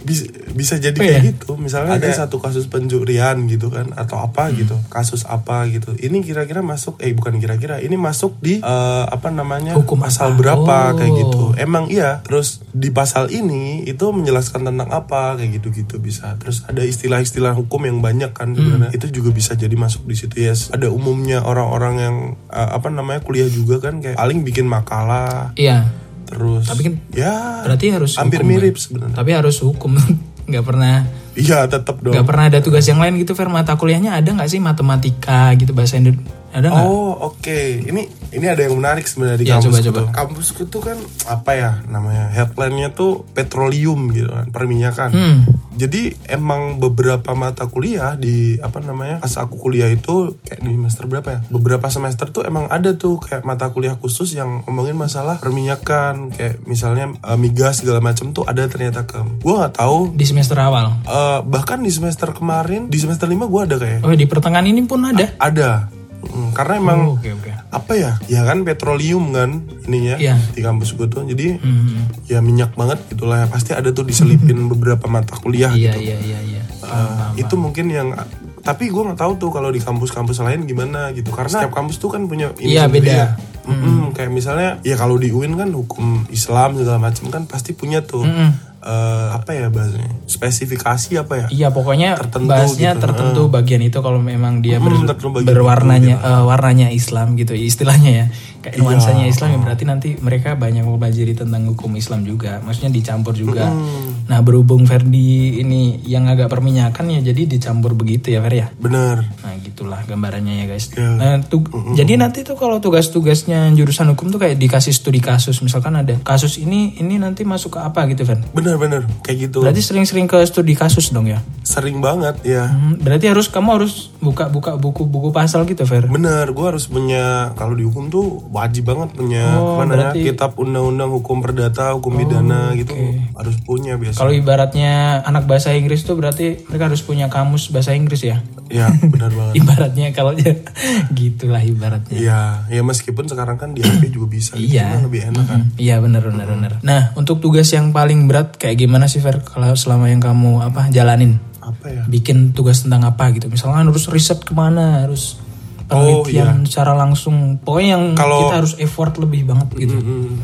Bisa 0.07 0.25
bisa 0.55 0.75
jadi 0.79 0.95
Oh, 0.95 1.03
kayak 1.03 1.19
iya? 1.19 1.29
gitu 1.29 1.51
misalnya 1.59 1.99
ada 1.99 2.07
satu 2.09 2.39
kasus 2.39 2.65
pencurian 2.67 3.35
gitu 3.45 3.69
kan 3.69 3.91
atau 3.93 4.23
apa 4.23 4.47
Hmm. 4.47 4.55
gitu 4.57 4.77
kasus 4.87 5.27
apa 5.27 5.67
gitu 5.67 5.99
ini 5.99 6.23
kira-kira 6.23 6.63
masuk 6.63 6.97
eh 6.99 7.11
bukan 7.11 7.37
kira-kira 7.37 7.77
ini 7.79 7.99
masuk 7.99 8.39
di 8.39 8.63
eh, 8.63 9.05
apa 9.05 9.29
namanya 9.29 9.75
Hukum 9.75 9.99
pasal 9.99 10.33
apa? 10.33 10.39
berapa 10.39 10.79
kayak 10.95 11.11
Oh. 11.11 11.19
gitu 11.19 11.43
emang 11.57 11.91
iya 11.91 12.23
terus 12.23 12.63
di 12.71 12.89
pasal 12.89 13.29
ini 13.29 13.83
itu 13.83 14.07
menjelaskan 14.07 14.63
tentang 14.65 14.89
apa 14.89 15.35
kayak 15.35 15.59
gitu-gitu 15.59 15.99
bisa 15.99 16.39
terus 16.39 16.63
ada 16.65 16.81
istilah-istilah 16.81 17.53
hukum 17.53 17.83
yang 17.83 17.99
banyak 17.99 18.31
kan 18.31 18.49
Hmm. 18.49 18.57
sebenarnya 18.57 18.91
itu 18.93 19.11
juga 19.13 19.31
bisa 19.31 19.53
jadi 19.53 19.75
masuk 19.75 20.07
di 20.07 20.15
situ 20.15 20.39
ya 20.39 20.55
ada 20.71 20.87
umumnya 20.89 21.43
orang-orang 21.43 21.95
yang 21.99 22.17
eh, 22.49 22.71
apa 22.71 22.87
namanya 22.89 23.19
kuliah 23.19 23.51
juga 23.51 23.83
kan 23.83 23.99
kayak 23.99 24.15
paling 24.15 24.41
bikin 24.41 24.65
makalah 24.65 25.51
Iya. 25.53 26.06
Terus 26.27 26.67
Tapi 26.67 26.81
kan 26.83 26.95
ya 27.11 27.63
Berarti 27.63 27.87
harus 27.89 28.13
hampir 28.15 28.43
hukum, 28.43 28.51
mirip 28.51 28.75
kan? 28.75 28.83
sebenarnya 28.83 29.17
Tapi 29.17 29.31
harus 29.33 29.57
hukum. 29.63 29.95
nggak 30.47 30.63
pernah 30.63 31.03
iya 31.35 31.67
tetap 31.67 31.99
dong 31.99 32.15
nggak 32.15 32.23
pernah 32.23 32.47
ada 32.47 32.63
tugas 32.63 32.87
yang 32.87 33.03
lain 33.03 33.19
gitu 33.19 33.35
Fer 33.35 33.51
mata 33.51 33.75
kuliahnya 33.75 34.15
ada 34.15 34.31
nggak 34.31 34.47
sih 34.47 34.63
matematika 34.63 35.51
gitu 35.55 35.75
bahasa 35.75 35.99
Indonesia 35.99 36.23
ada 36.55 36.71
nggak 36.71 36.87
Oh 36.87 37.13
oke, 37.27 37.59
ini 37.83 38.07
ini 38.31 38.47
ada 38.47 38.63
yang 38.63 38.79
menarik 38.79 39.05
sebenarnya 39.05 39.37
di 39.37 39.45
Ya, 39.45 39.59
kampus 39.59 39.83
coba, 39.83 39.83
coba. 39.83 40.01
Kampusku 40.15 40.63
tuh 40.67 40.81
kan 40.81 40.97
apa 41.27 41.51
ya 41.53 41.71
namanya 41.85 42.31
headline-nya 42.31 42.95
tuh 42.95 43.27
petroleum 43.29 44.09
gitu 44.09 44.31
kan, 44.31 44.47
perminyakan. 44.49 45.11
hmm. 45.13 45.39
Jadi 45.77 46.17
emang 46.33 46.81
beberapa 46.81 47.37
mata 47.37 47.69
kuliah 47.69 48.17
di 48.17 48.57
apa 48.65 48.81
namanya 48.81 49.21
pas 49.21 49.37
aku 49.37 49.61
kuliah 49.61 49.93
itu 49.93 50.41
kayak 50.43 50.65
di 50.65 50.73
semester 50.73 51.05
berapa 51.05 51.29
ya? 51.29 51.41
Beberapa 51.53 51.87
semester 51.93 52.33
tuh 52.33 52.49
emang 52.49 52.67
ada 52.73 52.97
tuh 52.97 53.21
kayak 53.21 53.45
mata 53.45 53.69
kuliah 53.69 53.95
khusus 54.01 54.33
yang 54.33 54.65
ngomongin 54.65 54.97
masalah 54.97 55.37
perminyakan 55.39 56.33
kayak 56.33 56.65
misalnya 56.65 57.13
eh, 57.13 57.39
migas 57.39 57.85
segala 57.85 58.01
macam 58.01 58.33
tuh 58.33 58.49
ada 58.49 58.65
ternyata 58.67 59.05
ke. 59.05 59.21
Gue 59.45 59.55
nggak 59.55 59.77
tahu. 59.77 60.17
di 60.17 60.25
semester 60.25 60.57
awal 60.57 60.97
eh, 61.05 61.41
bahkan 61.45 61.85
di 61.85 61.93
semester 61.93 62.33
kemarin 62.33 62.89
di 62.89 62.97
semester 62.97 63.29
5 63.29 63.37
gue 63.37 63.61
ada 63.69 63.77
kayak 63.77 64.01
oh 64.01 64.17
di 64.17 64.25
pertengahan 64.25 64.65
ini 64.65 64.83
pun 64.89 65.05
ada 65.05 65.37
ada. 65.37 65.93
Mm, 66.29 66.51
karena 66.53 66.75
emang 66.77 67.01
Oh, 67.07 67.15
oke 67.15 67.31
oke. 67.33 67.51
apa 67.71 67.93
ya? 67.93 68.13
Ya 68.27 68.43
kan 68.43 68.63
petroleum 68.63 69.31
kan 69.31 69.51
ininya 69.85 70.17
Iya. 70.17 70.37
di 70.51 70.61
kampus 70.61 70.93
gue 70.93 71.07
tuh. 71.07 71.23
Jadi 71.23 71.57
Hmm. 71.57 72.07
ya 72.25 72.39
minyak 72.39 72.73
banget 72.73 73.01
gitulah. 73.09 73.41
Ya 73.41 73.47
pasti 73.47 73.71
ada 73.71 73.91
tuh 73.91 74.03
diselipin 74.03 74.57
beberapa 74.73 75.07
mata 75.07 75.35
kuliah 75.35 75.71
iya 75.71 75.93
gitu. 75.93 76.01
iya 76.05 76.17
iya 76.19 76.39
iya. 76.43 76.63
Eh, 76.79 77.41
itu 77.41 77.55
mungkin 77.55 77.87
yang 77.89 78.13
tapi 78.61 78.87
gue 78.87 78.99
nggak 79.01 79.17
tahu 79.17 79.33
tuh 79.37 79.51
kalau 79.51 79.69
di 79.69 79.79
kampus-kampus 79.79 80.39
lain 80.41 80.65
gimana 80.65 81.11
gitu. 81.11 81.31
Karena 81.31 81.63
setiap 81.63 81.73
kampus 81.73 81.97
tuh 81.97 82.11
kan 82.11 82.25
punya 82.25 82.51
ini 82.57 82.75
Iya, 82.75 82.87
sendiri 82.87 82.99
beda. 83.01 83.15
ya. 83.15 83.27
Mm-mm, 83.67 84.13
kayak 84.13 84.31
misalnya 84.31 84.79
ya 84.81 84.95
kalau 84.95 85.15
di 85.15 85.29
UIN 85.29 85.55
kan 85.55 85.69
hukum 85.69 86.25
Islam 86.29 86.75
segala 86.75 86.99
macam 87.01 87.29
kan 87.29 87.43
pasti 87.45 87.71
punya 87.71 88.01
tuh 88.01 88.23
Mm-mm. 88.23 88.51
eh, 88.81 89.29
apa 89.33 89.51
ya 89.51 89.67
bahasanya? 89.67 90.07
Spesifikasi 90.25 91.11
apa 91.17 91.35
ya? 91.37 91.47
Iya 91.49 91.69
pokoknya 91.69 92.15
Tertentu 92.17 92.49
bahasnya 92.49 92.91
gitu. 92.93 93.03
tertentu 93.03 93.43
bagian 93.49 93.83
itu 93.83 93.99
kalau 93.99 94.17
memang 94.17 94.61
dia 94.61 94.79
ber- 94.79 94.95
Hmm, 94.97 95.43
berwarnanya 95.43 96.17
eh, 96.17 96.43
warnanya 96.43 96.89
Islam 96.89 97.35
gitu 97.35 97.53
istilahnya 97.53 98.11
ya. 98.13 98.27
Kayak 98.63 98.75
Iya. 98.75 98.83
nuansanya 98.83 99.25
Islam 99.27 99.49
ya 99.49 99.59
berarti 99.61 99.85
nanti 99.85 100.09
mereka 100.17 100.55
banyak 100.55 100.83
mempelajari 100.83 101.35
tentang 101.35 101.67
hukum 101.67 101.93
Islam 101.95 102.23
juga. 102.23 102.59
Maksudnya 102.61 102.91
dicampur 102.91 103.35
juga. 103.35 103.67
Hmm. 103.67 104.16
Nah 104.27 104.41
berhubung 104.41 104.85
Ferdi 104.85 105.27
ini 105.57 105.77
yang 106.03 106.27
agak 106.27 106.47
perminyakan 106.47 107.09
ya 107.09 107.21
jadi 107.23 107.47
dicampur 107.49 107.93
begitu 107.93 108.29
ya 108.29 108.41
Fer 108.41 108.55
ya? 108.55 108.67
Bener 108.75 109.23
nah 109.41 109.55
gitulah 109.57 110.03
gambarannya 110.03 110.55
ya 110.57 110.67
guys. 110.67 110.91
Ya. 110.91 111.11
nah 111.13 111.33
tug- 111.41 111.69
jadi 111.93 112.17
nanti 112.17 112.43
tuh 112.43 112.55
kalau 112.55 112.79
tugas-tugasnya 112.79 113.71
jurusan 113.73 114.09
hukum 114.09 114.29
tuh 114.29 114.39
kayak 114.39 114.57
dikasih 114.57 114.91
studi 114.91 115.19
kasus. 115.19 115.59
Misalkan 115.59 115.95
ada 115.95 116.17
kasus 116.21 116.57
ini 116.57 116.97
ini 116.97 117.17
nanti 117.17 117.43
masuk 117.43 117.75
ke 117.75 117.81
apa 117.81 118.07
gitu 118.07 118.23
Fer? 118.23 118.43
Bener-bener 118.51 119.05
kayak 119.21 119.47
gitu. 119.47 119.61
Berarti 119.61 119.81
sering-sering 119.81 120.25
ke 120.25 120.43
studi 120.43 120.73
kasus 120.73 121.09
dong 121.09 121.27
ya? 121.27 121.39
Sering 121.63 121.99
banget 121.99 122.43
ya. 122.43 122.67
Hmm, 122.67 122.97
berarti 122.97 123.27
harus 123.27 123.47
kamu 123.47 123.69
harus 123.75 124.11
buka-buka 124.19 124.75
buku-buku 124.75 125.31
pasal 125.31 125.63
gitu, 125.65 125.83
Fer. 125.83 126.07
Bener, 126.07 126.49
gue 126.49 126.67
harus 126.67 126.87
punya 126.87 127.53
kalau 127.53 127.73
di 127.73 127.83
hukum 127.83 128.07
tuh 128.07 128.27
wajib 128.49 128.87
banget 128.87 129.13
punya 129.13 129.45
Oh, 129.55 129.77
apa 129.77 129.83
namanya 129.85 130.11
berarti- 130.11 130.19
Oh, 130.19 130.27
kitab 130.27 130.51
undang-undang 130.57 131.11
hukum 131.13 131.39
perdata, 131.39 131.93
hukum 131.93 132.17
pidana 132.17 132.75
gitu. 132.75 132.95
harus 133.33 133.57
punya 133.61 133.95
biasa. 133.95 134.16
Kalau 134.17 134.33
ibaratnya 134.33 134.93
anak 135.23 135.45
bahasa 135.45 135.71
Inggris 135.71 136.03
tuh 136.03 136.17
berarti 136.17 136.65
mereka 136.65 136.89
harus 136.89 137.01
punya 137.01 137.29
kamus 137.29 137.69
bahasa 137.69 137.93
Inggris 137.93 138.21
ya. 138.21 138.41
Ya 138.67 138.89
benar 138.99 139.31
banget. 139.31 139.53
Ibaratnya 139.61 140.09
kalau 140.11 140.33
gitulah 141.13 141.61
ibaratnya. 141.61 142.17
Iya, 142.17 142.41
ya 142.69 142.83
meskipun 142.83 143.27
sekarang 143.27 143.57
kan 143.57 143.71
di 143.73 143.81
HP 143.81 144.09
juga 144.15 144.27
bisa, 144.29 144.57
gitu, 144.57 144.75
Iya. 144.75 144.99
lebih 145.01 145.29
enak 145.29 145.45
kan. 145.45 145.61
Iya 145.77 146.01
benar 146.01 146.25
benar 146.25 146.47
benar. 146.49 146.73
Nah 146.81 147.13
untuk 147.15 147.39
tugas 147.39 147.69
yang 147.71 147.91
paling 147.91 148.25
berat 148.25 148.57
kayak 148.57 148.81
gimana 148.81 149.07
sih 149.07 149.21
Fer 149.21 149.41
kalau 149.41 149.71
selama 149.73 150.09
yang 150.09 150.19
kamu 150.19 150.65
apa 150.65 150.89
jalanin? 150.89 151.39
Apa 151.61 151.87
ya? 151.91 152.03
Bikin 152.07 152.51
tugas 152.51 152.83
tentang 152.83 153.05
apa 153.05 153.31
gitu? 153.31 153.47
Misalnya 153.47 153.85
harus 153.85 154.07
riset 154.07 154.41
ke 154.41 154.55
mana, 154.55 155.03
harus 155.03 155.39
penelitian 155.85 156.63
secara 156.65 156.95
langsung. 156.95 157.59
Pokoknya 157.59 157.89
yang 157.95 158.05
Oh, 158.13 158.19
Kalau- 158.19 158.41
kita 158.43 158.55
harus 158.59 158.75
effort 158.79 159.15
lebih 159.19 159.47
banget 159.47 159.69
gitu. 159.77 159.97
Mm, 159.99 160.35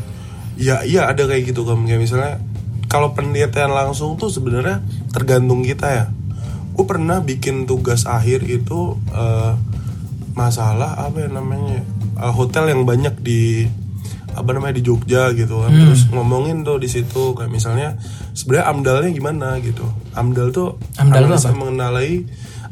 Iya, 0.53 0.85
iya 0.85 1.01
ada 1.09 1.25
kayak 1.25 1.49
gitu 1.49 1.65
kan. 1.65 1.81
Kayak 1.81 2.01
misalnya 2.05 2.37
kalau 2.93 3.17
penelitian 3.17 3.73
langsung 3.73 4.13
tuh 4.15 4.29
sebenarnya 4.29 4.85
tergantung 5.09 5.65
kita 5.65 5.87
ya. 5.89 6.05
Gue 6.77 6.85
pernah 6.85 7.25
bikin 7.25 7.65
tugas 7.65 8.05
akhir 8.05 8.45
itu 8.45 8.93
eh, 9.09 9.53
masalah 10.33 10.97
apa 10.97 11.25
ya 11.25 11.29
namanya 11.29 11.81
eh, 12.21 12.33
hotel 12.33 12.69
yang 12.69 12.85
banyak 12.85 13.17
di 13.17 13.65
apa 14.33 14.49
namanya 14.49 14.77
di 14.77 14.83
Jogja 14.85 15.33
gitu 15.33 15.61
kan. 15.61 15.69
Hmm. 15.73 15.89
Terus 15.89 16.09
ngomongin 16.09 16.61
tuh 16.61 16.77
di 16.77 16.89
situ 16.89 17.33
kayak 17.33 17.49
misalnya 17.49 17.97
sebenarnya 18.33 18.65
amdalnya 18.69 19.09
gimana 19.09 19.57
gitu. 19.61 19.85
Amdal 20.13 20.49
tuh 20.49 20.77
Amdal 20.97 21.29
analisa 21.29 21.49
mengenai 21.53 22.13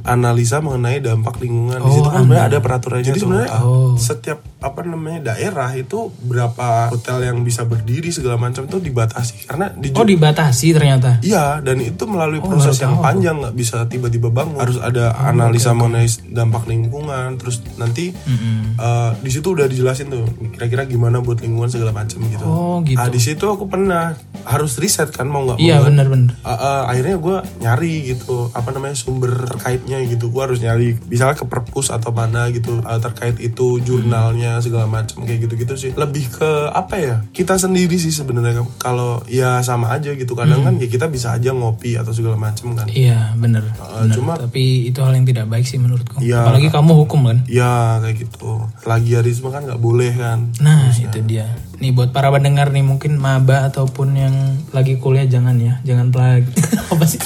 analisa 0.01 0.57
mengenai 0.61 0.97
dampak 1.01 1.37
lingkungan 1.37 1.77
di 1.77 1.85
Oh, 1.85 1.93
situ 1.93 2.09
kan 2.09 2.25
sebenarnya 2.25 2.45
ada 2.49 2.57
peraturannya 2.61 3.05
jadi 3.05 3.19
sebenarnya 3.21 3.49
Oh. 3.61 3.93
setiap 3.97 4.41
apa 4.61 4.85
namanya 4.85 5.33
daerah 5.33 5.73
itu 5.73 6.13
berapa 6.21 6.93
hotel 6.93 7.25
yang 7.25 7.41
bisa 7.41 7.65
berdiri 7.65 8.13
segala 8.13 8.37
macam 8.37 8.69
itu 8.69 8.77
dibatasi 8.77 9.49
karena 9.49 9.73
di 9.73 9.89
Oh 9.97 10.05
dibatasi 10.05 10.77
ternyata. 10.77 11.17
Iya, 11.25 11.65
dan 11.65 11.81
itu 11.81 12.05
melalui 12.05 12.37
Oh, 12.41 12.49
proses 12.49 12.77
yang 12.77 13.01
panjang 13.01 13.41
nggak 13.41 13.57
bisa 13.57 13.89
tiba-tiba 13.89 14.29
bangun. 14.29 14.61
Harus 14.61 14.77
ada 14.77 15.17
Oh, 15.17 15.33
analisa 15.33 15.73
mengenai 15.73 16.05
dampak 16.29 16.69
lingkungan, 16.69 17.41
terus 17.41 17.65
nanti 17.81 18.13
eh, 18.13 19.11
di 19.17 19.29
situ 19.33 19.49
udah 19.49 19.65
dijelasin 19.65 20.13
tuh 20.13 20.29
kira-kira 20.53 20.85
gimana 20.85 21.25
buat 21.25 21.41
lingkungan 21.41 21.69
segala 21.69 21.89
macam 21.89 22.21
gitu. 22.21 22.45
Oh 22.45 22.85
gitu. 22.85 23.01
Nah 23.01 23.09
di 23.09 23.17
situ 23.17 23.45
aku 23.49 23.65
pernah 23.65 24.13
harus 24.45 24.77
riset 24.77 25.09
kan 25.09 25.25
mau 25.25 25.41
nggak 25.41 25.57
mau. 25.57 25.65
Iya 25.65 25.81
benar-benar. 25.81 26.37
Eh, 26.37 26.49
eh, 26.53 26.81
akhirnya 26.85 27.17
gue 27.17 27.37
nyari 27.61 27.93
gitu 28.13 28.53
apa 28.53 28.69
namanya 28.69 28.93
sumber 28.93 29.33
terkaitnya 29.49 30.05
gitu 30.05 30.29
gue 30.29 30.41
harus 30.41 30.61
nyari 30.61 31.01
misalnya 31.09 31.33
ke 31.33 31.49
perpus 31.49 31.89
atau 31.89 32.13
mana 32.13 32.45
gitu 32.53 32.77
eh, 32.77 32.99
terkait 33.01 33.41
itu 33.41 33.81
jurnalnya 33.81 34.50
segala 34.57 34.83
macam 34.83 35.21
kayak 35.21 35.47
gitu-gitu 35.47 35.73
sih. 35.77 35.91
Lebih 35.93 36.27
ke 36.33 36.49
apa 36.67 36.95
ya? 36.97 37.15
Kita 37.29 37.55
sendiri 37.55 37.95
sih 37.95 38.09
sebenarnya. 38.09 38.67
Kalau 38.75 39.23
ya 39.25 39.61
sama 39.61 39.93
aja 39.93 40.11
gitu. 40.11 40.33
Kadang 40.33 40.61
kan 40.61 40.75
ya 40.75 40.87
kita 40.87 41.07
bisa 41.07 41.31
aja 41.31 41.53
ngopi 41.53 41.95
atau 41.95 42.11
segala 42.11 42.35
macam 42.35 42.73
kan. 42.73 42.89
Iya 42.89 43.31
benar. 43.33 43.63
benar. 43.71 44.11
cuma- 44.11 44.35
Tapi 44.35 44.89
itu 44.89 44.99
hal 44.99 45.13
yang 45.13 45.23
tidak 45.23 45.45
baik 45.45 45.63
sih 45.63 45.77
menurutku. 45.77 46.19
Iya. 46.19 46.43
Apalagi 46.43 46.67
kamu 46.67 46.91
hukum 46.97 47.21
kan. 47.23 47.37
ya 47.45 47.71
kayak 47.99 48.17
gitu. 48.19 48.65
Plagiarisme 48.81 49.47
kan 49.47 49.63
nggak 49.63 49.77
boleh 49.77 50.11
kan? 50.11 50.49
Nah 50.57 50.89
itu 50.89 51.21
dia. 51.21 51.45
Nih 51.77 51.91
buat 51.91 52.09
para 52.09 52.29
pendengar 52.29 52.69
nih 52.69 52.81
mungkin 52.81 53.15
maba 53.15 53.65
ataupun 53.65 54.13
yang 54.13 54.35
lagi 54.69 54.97
kuliah 54.97 55.25
jangan 55.25 55.57
ya, 55.57 55.77
jangan 55.81 56.09
plag 56.09 56.45
apa 56.93 57.05
sih? 57.05 57.21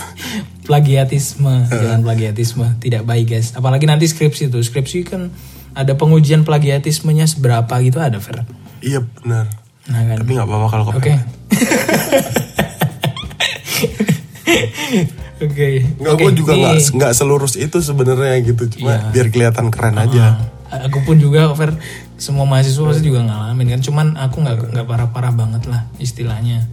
Plagiatisme, 0.66 1.70
jangan 1.70 2.02
plagiatisme, 2.02 2.66
tidak 2.80 3.04
baik 3.04 3.30
guys. 3.30 3.54
Apalagi 3.54 3.86
nanti 3.86 4.06
skripsi 4.06 4.50
tuh, 4.50 4.60
skripsi 4.60 5.06
kan 5.06 5.30
ada 5.76 5.94
pengujian 5.94 6.42
plagiatismenya 6.42 7.28
seberapa 7.28 7.70
gitu 7.80 8.00
ada 8.00 8.18
Fer. 8.18 8.48
iya 8.80 9.04
benar 9.04 9.52
Nah 9.86 10.02
kan. 10.04 10.18
tapi 10.18 10.32
nggak 10.32 10.48
apa-apa 10.48 10.68
kalau 10.68 10.84
Oke. 10.90 11.14
Oke. 15.38 15.84
Nggak, 16.00 16.12
Oke, 16.12 16.24
gue 16.24 16.34
juga 16.34 16.52
ini- 16.54 16.64
nggak 16.64 16.76
nggak 16.96 17.12
selurus 17.14 17.54
itu 17.56 17.78
sebenarnya 17.78 18.40
gitu 18.42 18.64
cuma 18.72 18.96
Iya. 18.96 19.12
biar 19.12 19.28
kelihatan 19.30 19.68
keren 19.68 19.96
aja 19.96 20.40
aku 20.66 21.04
pun 21.04 21.16
juga 21.16 21.52
Fer 21.54 21.76
semua 22.16 22.44
mahasiswa 22.44 22.84
pasti 22.86 23.04
juga 23.06 23.22
ngalamin 23.22 23.68
kan 23.70 23.82
cuman 23.82 24.08
aku 24.18 24.40
nggak 24.42 24.72
nggak 24.72 24.86
parah-parah 24.86 25.32
banget 25.32 25.64
lah 25.66 25.88
istilahnya 25.98 26.64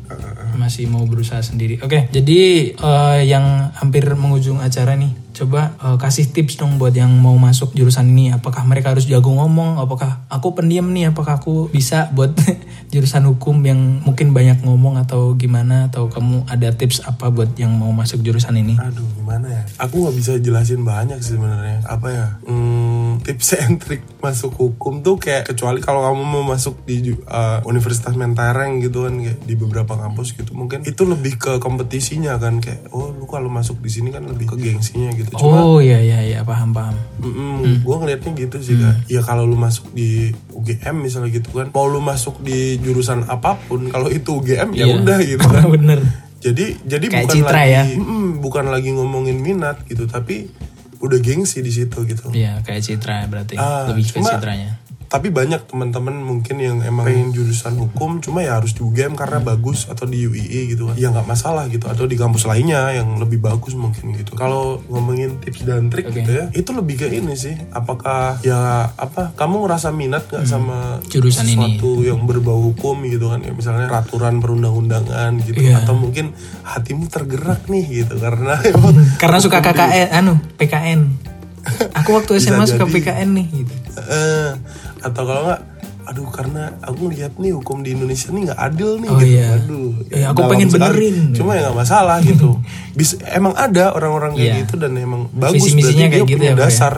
masih 0.52 0.86
mau 0.86 1.02
berusaha 1.02 1.38
sendiri 1.38 1.78
oke 1.78 2.06
jadi 2.08 2.40
eh, 2.72 3.20
yang 3.24 3.42
hampir 3.72 4.06
mengujung 4.12 4.58
acara 4.58 4.94
nih 4.94 5.10
coba 5.32 5.74
eh, 5.80 5.96
kasih 5.96 6.30
tips 6.30 6.60
dong 6.60 6.76
buat 6.76 6.92
yang 6.92 7.10
mau 7.10 7.34
masuk 7.40 7.72
jurusan 7.72 8.08
ini 8.12 8.32
apakah 8.36 8.62
mereka 8.68 8.92
harus 8.92 9.08
jago 9.08 9.32
ngomong 9.32 9.80
apakah 9.80 10.24
aku 10.28 10.52
pendiam 10.52 10.88
nih 10.92 11.10
apakah 11.10 11.40
aku 11.40 11.72
bisa 11.72 12.12
buat 12.12 12.36
jurusan 12.92 13.24
hukum 13.24 13.64
yang 13.64 14.04
mungkin 14.04 14.36
banyak 14.36 14.60
ngomong 14.62 15.00
atau 15.00 15.34
gimana 15.34 15.88
atau 15.88 16.12
kamu 16.12 16.44
ada 16.46 16.70
tips 16.76 17.04
apa 17.08 17.32
buat 17.32 17.56
yang 17.56 17.72
mau 17.74 17.90
masuk 17.90 18.20
jurusan 18.20 18.56
ini 18.60 18.76
Aduh 18.82 19.12
gimana 19.22 19.46
ya? 19.46 19.62
Aku 19.86 20.02
nggak 20.02 20.16
bisa 20.18 20.32
jelasin 20.42 20.82
banyak 20.82 21.22
sih 21.22 21.38
sebenarnya. 21.38 21.78
Apa 21.86 22.08
ya? 22.10 22.26
Hmm, 22.42 23.22
tips 23.22 23.54
and 23.62 23.78
trick 23.78 24.02
masuk 24.18 24.50
hukum 24.58 25.00
tuh 25.06 25.22
kayak 25.22 25.54
kecuali 25.54 25.78
kalau 25.78 26.02
kamu 26.02 26.22
mau 26.26 26.42
masuk 26.42 26.82
di 26.82 27.14
uh, 27.14 27.62
Universitas 27.62 28.18
Mentereng 28.18 28.82
gitu 28.82 29.06
kan 29.06 29.14
kayak 29.22 29.38
di 29.46 29.54
beberapa 29.54 29.94
kampus 29.94 30.34
gitu 30.34 30.54
mungkin 30.58 30.82
itu 30.82 31.02
lebih 31.06 31.38
ke 31.38 31.52
kompetisinya 31.62 32.38
kan 32.38 32.58
kayak 32.58 32.90
oh 32.90 33.14
lu 33.14 33.26
kalau 33.30 33.46
masuk 33.46 33.78
di 33.78 33.90
sini 33.90 34.10
kan 34.10 34.26
lebih 34.26 34.50
ke 34.50 34.56
gengsinya 34.58 35.14
gitu. 35.14 35.21
Cuma 35.30 35.62
oh 35.62 35.78
iya 35.78 35.98
iya 35.98 36.18
iya 36.20 36.40
paham 36.42 36.72
paham 36.72 36.96
gue 37.78 37.96
ngelihatnya 37.96 38.32
gitu 38.36 38.56
sih 38.58 38.74
kak. 38.74 39.06
Ya 39.06 39.20
kalau 39.20 39.44
lu 39.44 39.54
masuk 39.54 39.90
di 39.90 40.34
UGM 40.50 40.96
misalnya 40.98 41.30
gitu 41.30 41.52
kan, 41.52 41.70
mau 41.70 41.86
lu 41.86 41.98
masuk 41.98 42.40
di 42.40 42.78
jurusan 42.78 43.22
apa 43.24 43.54
pun, 43.60 43.86
kalau 43.86 44.08
itu 44.08 44.34
UGM 44.34 44.72
ya 44.72 44.84
Iya. 44.84 44.94
udah 44.98 45.18
gitu 45.20 45.46
kan. 45.54 45.70
bener 45.70 46.00
Jadi 46.38 46.74
jadi 46.82 47.06
Kayak 47.06 47.22
bukan 47.24 47.36
Citra 47.38 47.54
lagi 47.56 47.70
ya. 47.70 47.82
mm, 47.94 48.28
bukan 48.40 48.64
lagi 48.66 48.90
ngomongin 48.90 49.38
minat 49.38 49.86
gitu, 49.86 50.04
tapi 50.04 50.50
udah 50.98 51.18
gengsi 51.18 51.62
di 51.62 51.70
situ 51.70 52.02
gitu. 52.02 52.30
Iya 52.30 52.58
kayak 52.60 52.82
Citra 52.82 53.30
berarti 53.30 53.54
Ah, 53.54 53.86
lebih 53.86 54.06
ke 54.08 54.18
Citranya. 54.18 54.81
Tapi 55.12 55.28
banyak 55.28 55.68
teman-teman 55.68 56.16
mungkin 56.16 56.56
yang 56.56 56.80
emang 56.80 57.04
pengen 57.04 57.28
jurusan 57.30 57.76
hukum, 57.76 58.18
cuma 58.18 58.40
ya 58.40 58.56
harus 58.56 58.72
di 58.72 58.80
UGM 58.80 59.12
karena 59.12 59.38
bagus 59.38 59.84
atau 59.84 60.04
di 60.04 60.24
UII 60.24 60.72
gitu 60.72 60.88
kan. 60.88 60.96
Ya 60.96 61.08
nggak 61.08 61.28
masalah 61.28 61.68
gitu 61.68 61.84
atau 61.84 62.04
di 62.04 62.16
kampus 62.16 62.42
lainnya 62.42 62.88
yang 62.90 63.16
lebih 63.16 63.36
bagus 63.38 63.74
mungkin 63.74 64.14
gitu. 64.14 64.32
Kalau 64.32 64.80
ngomongin 64.86 65.36
tips 65.38 65.62
dan 65.62 65.86
trik 65.86 66.08
gitu 66.08 66.32
ya, 66.32 66.48
itu 66.50 66.70
lebih 66.70 66.96
ke 66.96 67.06
ini 67.08 67.36
sih. 67.36 67.52
Apakah 67.70 68.40
ya 68.40 68.56
apa 68.90 69.30
kamu 69.32 69.62
ngerasa 69.62 69.92
minat 69.92 70.24
nggak 70.26 70.44
sama 70.44 70.72
Hmm. 70.72 71.04
Jurusan 71.04 71.44
ini. 71.44 71.76
sesuatu 71.76 72.00
yang 72.00 72.24
berbau 72.24 72.64
hukum 72.64 73.04
gitu 73.04 73.28
kan 73.28 73.38
ya 73.38 73.52
misalnya 73.52 73.86
peraturan 73.86 74.40
perundang-undangan 74.40 75.36
gitu 75.42 75.60
Iya. 75.60 75.84
atau 75.84 75.92
mungkin 75.92 76.32
hatimu 76.62 77.04
tergerak 77.06 77.66
nih 77.66 77.84
gitu 78.02 78.16
karena 78.16 78.56
emang 78.70 78.96
Karena 79.14 79.36
suka 79.36 79.60
KKN, 79.60 80.08
anu 80.14 80.40
PKN. 80.56 81.00
Aku 81.94 82.10
waktu 82.12 82.38
SMA 82.38 82.64
suka. 82.64 82.88
PKN 82.88 83.28
nih 83.32 83.46
gitu. 83.52 83.72
eh, 84.02 84.50
atau 85.02 85.22
kalau 85.22 85.42
nggak 85.44 85.62
aduh 86.02 86.26
karena 86.28 86.62
aku 86.80 87.06
lihat 87.08 87.36
nih 87.36 87.52
hukum 87.52 87.78
di 87.80 87.94
Indonesia 87.94 88.26
nih 88.28 88.42
nggak 88.44 88.60
adil 88.60 88.90
nih 88.96 89.08
Oh 89.08 89.16
gitu 89.16 89.28
iya. 89.28 89.46
aduh 89.54 89.90
Eh, 90.08 90.24
aku 90.24 90.34
dalam 90.36 90.50
pengen 90.50 90.68
sekali. 90.68 90.82
benerin. 90.84 91.16
cuma 91.32 91.50
ya 91.52 91.60
nggak 91.64 91.78
masalah 91.78 92.16
gitu 92.20 92.48
bisa 92.98 93.14
emang 93.28 93.54
ada 93.54 93.84
orang-orang 93.90 94.32
kayak 94.32 94.42
Iya. 94.44 94.60
gitu 94.60 94.74
dan 94.76 94.92
emang 94.96 95.30
bagus 95.30 95.62
Visi-misinya 95.62 95.78
berarti 96.00 96.12
kayak 96.12 96.18
dia 96.18 96.26
gitu 96.28 96.36
punya 96.36 96.48
ya, 96.48 96.54
ya? 96.54 96.60
dasar 96.60 96.94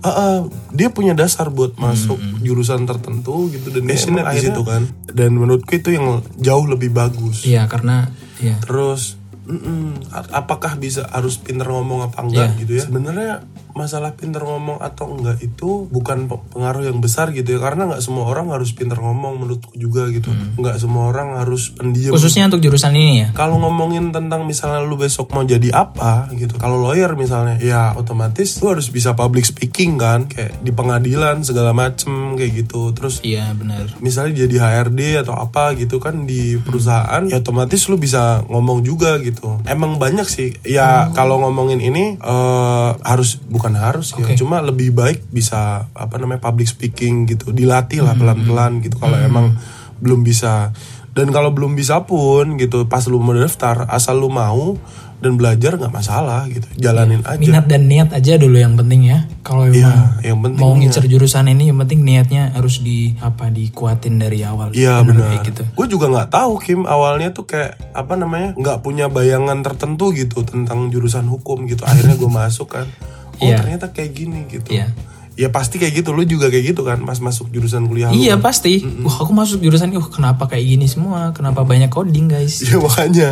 Ah, 0.00 0.10
ah, 0.10 0.36
dia 0.72 0.88
punya 0.90 1.14
dasar 1.14 1.46
buat 1.48 1.76
masuk 1.76 2.16
jurusan 2.40 2.82
tertentu 2.82 3.46
gitu 3.48 3.70
dan 3.70 3.84
dia 3.84 3.94
emang 4.02 4.26
di 4.26 4.40
situ 4.40 4.62
kan 4.62 4.82
dan 5.06 5.30
menurutku 5.30 5.72
itu 5.72 5.88
yang 5.90 6.06
jauh 6.36 6.64
lebih 6.64 6.90
bagus 6.90 7.44
Iya 7.44 7.64
karena 7.66 8.10
iya. 8.36 8.58
Terus 8.58 9.14
mm-mm, 9.42 10.10
a- 10.10 10.32
apakah 10.36 10.74
bisa 10.74 11.06
harus 11.06 11.36
pinter 11.36 11.66
ngomong 11.66 12.02
apa 12.04 12.18
enggak 12.18 12.48
Iya. 12.48 12.58
gitu 12.58 12.72
ya? 12.72 12.82
Sebenarnya 12.82 13.32
masalah 13.72 14.12
pinter 14.12 14.40
ngomong 14.40 14.78
atau 14.78 15.08
enggak 15.10 15.38
itu 15.38 15.86
bukan 15.86 16.26
pe- 16.26 16.42
pengaruh 16.50 16.84
yang 16.84 16.98
besar 16.98 17.30
gitu 17.30 17.48
ya. 17.48 17.60
Karena 17.60 17.86
nggak 17.86 18.00
semua 18.00 18.26
orang 18.26 18.48
harus 18.48 18.70
pinter 18.70 18.96
ngomong 18.96 19.38
menurutku 19.38 19.72
juga 19.74 20.08
gitu. 20.08 20.28
Nggak 20.56 20.76
semua 20.76 21.08
orang 21.08 21.36
harus 21.36 21.70
pendiam. 21.70 22.10
Khususnya 22.10 22.46
untuk 22.46 22.60
jurusan 22.60 22.92
ini 22.92 23.14
ya. 23.18 23.28
kalau 23.32 23.56
ngomongin 23.58 24.10
tentang 24.10 24.42
misalnya 24.42 24.82
lu 24.82 24.96
besok 24.96 25.30
mau 25.30 25.42
jadi 25.42 25.70
apa 25.70 26.26
gitu. 26.32 26.56
Kalau 26.56 26.80
lawyer 26.80 27.14
misalnya 27.14 27.56
ya 27.56 27.92
otomatis 27.92 28.58
lu 28.58 28.70
harus 28.70 28.88
bisa 28.88 29.12
public 29.12 29.44
speaking 29.44 29.94
kan. 29.96 30.26
Kayak 30.26 30.58
di 30.58 30.70
pengadilan 30.70 31.40
segala 31.40 31.70
macem 31.70 32.34
kayak 32.34 32.66
gitu. 32.66 32.90
Terus 32.92 33.22
Iya 33.22 33.54
benar. 33.54 33.86
misalnya 33.98 34.42
jadi 34.42 34.56
HRD 34.58 35.00
atau 35.20 35.34
apa 35.34 35.72
gitu 35.74 35.96
kan 35.96 36.24
di 36.24 36.58
perusahaan 36.58 37.22
ya 37.22 37.38
otomatis 37.38 37.86
lu 37.86 37.96
bisa 37.96 38.42
ngomong 38.46 38.82
juga 38.82 39.16
gitu. 39.18 39.62
Emang 39.64 39.96
banyak 39.96 40.26
sih. 40.26 40.58
Ya 40.62 41.06
kalau 41.12 41.38
ngomongin 41.38 41.78
ini 41.78 42.16
eh, 42.16 42.90
harus 42.98 43.38
bukan 43.42 43.61
harus 43.70 44.10
ya 44.18 44.34
cuma 44.34 44.58
lebih 44.58 44.90
baik 44.90 45.30
bisa 45.30 45.86
apa 45.94 46.18
namanya 46.18 46.42
public 46.42 46.66
speaking 46.66 47.30
gitu 47.30 47.54
dilatih 47.54 48.02
lah 48.02 48.18
pelan-pelan 48.18 48.82
gitu 48.82 48.98
kalau 48.98 49.14
emang 49.14 49.54
belum 50.02 50.26
bisa 50.26 50.74
dan 51.14 51.30
kalau 51.30 51.54
belum 51.54 51.78
bisa 51.78 52.02
pun 52.02 52.58
gitu 52.58 52.90
pas 52.90 53.06
lu 53.06 53.22
mau 53.22 53.36
daftar 53.36 53.86
asal 53.86 54.18
lu 54.18 54.32
mau 54.32 54.74
dan 55.22 55.38
belajar 55.38 55.78
nggak 55.78 55.94
masalah 55.94 56.50
gitu 56.50 56.66
jalanin 56.74 57.22
aja 57.22 57.38
Minat 57.38 57.70
dan 57.70 57.86
niat 57.86 58.10
aja 58.10 58.34
dulu 58.34 58.58
yang 58.58 58.74
penting 58.74 59.06
ya. 59.06 59.22
Kalau 59.46 59.70
Iya, 59.70 60.18
yang 60.26 60.42
penting 60.42 60.58
mau 60.58 60.74
ngincer 60.74 61.06
jurusan 61.06 61.46
ini 61.46 61.70
yang 61.70 61.78
penting 61.78 62.02
niatnya 62.02 62.50
harus 62.50 62.82
di 62.82 63.14
apa 63.22 63.46
dikuatin 63.46 64.18
dari 64.18 64.42
awal. 64.42 64.74
Iya 64.74 64.98
benar. 65.06 65.30
kayak 65.30 65.46
gitu. 65.46 65.62
Gue 65.78 65.86
juga 65.86 66.10
nggak 66.10 66.28
tahu 66.34 66.58
Kim 66.58 66.90
awalnya 66.90 67.30
tuh 67.30 67.46
kayak 67.46 67.78
apa 67.94 68.18
namanya 68.18 68.58
nggak 68.58 68.82
punya 68.82 69.06
bayangan 69.06 69.62
tertentu 69.62 70.10
gitu 70.10 70.42
tentang 70.42 70.90
jurusan 70.90 71.30
hukum 71.30 71.70
gitu. 71.70 71.86
Akhirnya 71.86 72.18
gue 72.18 72.30
masuk 72.42 72.74
kan. 72.74 72.90
Oh 73.38 73.44
Iya. 73.44 73.56
ternyata 73.58 73.86
kayak 73.88 74.10
gini 74.12 74.40
gitu. 74.46 74.68
Iya. 74.68 74.92
Ya 75.32 75.48
pasti 75.48 75.80
kayak 75.80 76.04
gitu. 76.04 76.12
Lu 76.12 76.22
juga 76.22 76.52
kayak 76.52 76.76
gitu 76.76 76.82
kan 76.82 77.00
pas 77.02 77.16
masuk 77.16 77.48
jurusan 77.48 77.86
kuliah. 77.86 78.12
Iya 78.12 78.36
kan? 78.36 78.52
pasti. 78.52 78.84
Wah 79.00 79.16
aku 79.16 79.32
masuk 79.32 79.58
jurusan 79.58 79.88
ini, 79.88 79.96
uh, 79.96 80.06
kenapa 80.06 80.44
kayak 80.44 80.66
gini 80.66 80.84
semua? 80.84 81.32
Kenapa 81.32 81.64
banyak 81.64 81.88
coding 81.88 82.28
guys? 82.28 82.60
Iya 82.60 82.76
makanya. 82.76 83.28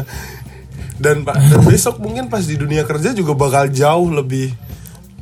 Dan 0.96 1.22
dan 1.28 1.60
besok 1.64 1.96
mungkin 1.98 2.28
pas 2.28 2.40
di 2.40 2.56
dunia 2.56 2.84
kerja 2.84 3.12
juga 3.12 3.32
bakal 3.32 3.68
jauh 3.68 4.08
lebih 4.08 4.52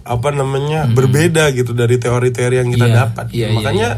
apa 0.02 0.32
namanya 0.32 0.88
berbeda 0.88 1.52
gitu 1.52 1.76
dari 1.76 2.00
teori-teori 2.00 2.56
yang 2.56 2.70
kita 2.72 2.86
Iya, 2.86 2.96
dapat. 2.96 3.26
iya, 3.28 3.46
iya, 3.46 3.48
makanya 3.52 3.88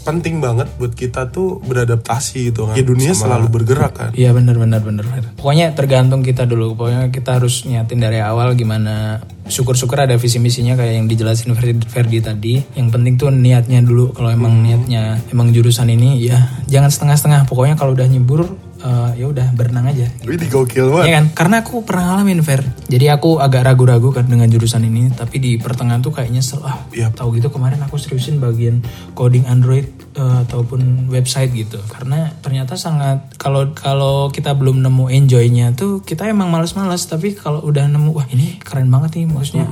penting 0.00 0.40
banget 0.40 0.68
buat 0.80 0.96
kita 0.96 1.28
tuh 1.28 1.60
beradaptasi 1.64 2.52
gitu 2.52 2.70
kan. 2.70 2.74
Ya 2.76 2.84
dunia 2.84 3.12
selalu 3.12 3.46
bergerak 3.52 3.92
kan. 3.92 4.10
Iya 4.16 4.32
benar 4.32 4.56
benar 4.56 4.80
benar. 4.80 5.04
benar. 5.04 5.36
Pokoknya 5.36 5.72
tergantung 5.76 6.24
kita 6.24 6.48
dulu. 6.48 6.74
Pokoknya 6.74 7.12
kita 7.12 7.36
harus 7.36 7.68
nyatin 7.68 8.00
dari 8.00 8.18
awal 8.20 8.56
gimana. 8.56 9.20
Syukur-syukur 9.50 9.98
ada 10.06 10.14
visi 10.14 10.38
misinya 10.38 10.78
kayak 10.78 10.94
yang 10.94 11.06
dijelasin 11.10 11.52
Ferdi, 11.58 11.82
Ferdi 11.90 12.18
tadi. 12.22 12.54
Yang 12.78 12.88
penting 12.94 13.14
tuh 13.18 13.28
niatnya 13.34 13.82
dulu. 13.82 14.14
Kalau 14.14 14.30
emang 14.30 14.62
niatnya 14.62 15.20
emang 15.28 15.52
jurusan 15.52 15.90
ini 15.90 16.22
ya 16.22 16.38
jangan 16.70 16.88
setengah-setengah. 16.88 17.50
Pokoknya 17.50 17.74
kalau 17.76 17.92
udah 17.92 18.06
nyebur 18.06 18.46
eh, 18.80 19.10
ya 19.20 19.26
udah 19.28 19.52
berenang 19.54 19.88
aja. 19.90 20.08
Wih 20.24 20.36
gokil 20.36 20.90
banget. 20.90 21.06
Iya 21.06 21.14
kan? 21.16 21.26
Karena 21.36 21.56
aku 21.62 21.74
pernah 21.84 22.04
ngalamin 22.14 22.40
Fer. 22.42 22.62
Jadi 22.90 23.06
aku 23.12 23.38
agak 23.38 23.68
ragu-ragu 23.68 24.10
kan 24.10 24.26
dengan 24.26 24.48
jurusan 24.50 24.84
ini, 24.84 25.12
tapi 25.14 25.38
di 25.38 25.52
pertengahan 25.60 26.02
tuh 26.02 26.12
kayak 26.12 26.30
nyesel 26.32 26.60
ah. 26.64 26.82
Iya. 26.90 27.12
Tahu 27.12 27.38
gitu 27.38 27.52
kemarin 27.52 27.80
aku 27.84 28.00
seriusin 28.00 28.40
bagian 28.40 28.82
coding 29.14 29.46
Android 29.46 29.86
eh, 30.16 30.36
ataupun 30.48 31.12
website 31.12 31.52
gitu. 31.54 31.78
Karena 31.88 32.32
ternyata 32.40 32.74
sangat 32.74 33.36
kalau 33.36 33.72
kalau 33.76 34.28
kita 34.32 34.56
belum 34.56 34.82
nemu 34.82 35.12
enjoy-nya 35.12 35.76
tuh 35.76 36.00
kita 36.02 36.26
emang 36.28 36.48
males-males, 36.50 37.04
tapi 37.06 37.36
kalau 37.36 37.62
udah 37.62 37.86
nemu 37.86 38.10
wah 38.16 38.26
ini 38.32 38.58
keren 38.60 38.88
banget 38.90 39.22
nih 39.22 39.26
maksudnya 39.30 39.66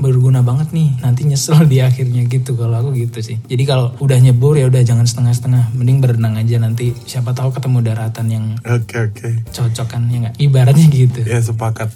berguna 0.00 0.40
banget 0.40 0.70
nih. 0.70 0.96
Nanti 1.02 1.26
nyesel 1.26 1.66
di 1.66 1.82
akhirnya 1.82 2.24
gitu 2.30 2.56
kalau 2.56 2.80
aku 2.80 2.96
gitu 2.96 3.20
sih. 3.20 3.36
Jadi 3.44 3.64
kalau 3.66 3.92
udah 4.00 4.18
nyebur 4.20 4.56
ya 4.56 4.66
udah 4.70 4.82
jangan 4.84 5.04
setengah-setengah, 5.04 5.76
mending 5.76 5.98
berenang 6.00 6.36
aja 6.38 6.56
nanti 6.60 6.92
siapa 7.04 7.32
tahu 7.36 7.52
ketemu 7.52 7.78
daratan 7.84 8.26
yang 8.30 8.43
Oke 8.64 8.96
oke. 9.10 9.28
cocok 9.50 9.86
kan 9.88 10.02
ya 10.08 10.28
nggak? 10.28 10.34
Ibaratnya 10.40 10.86
gitu. 10.90 11.20
Ya 11.24 11.40
sepakat. 11.40 11.90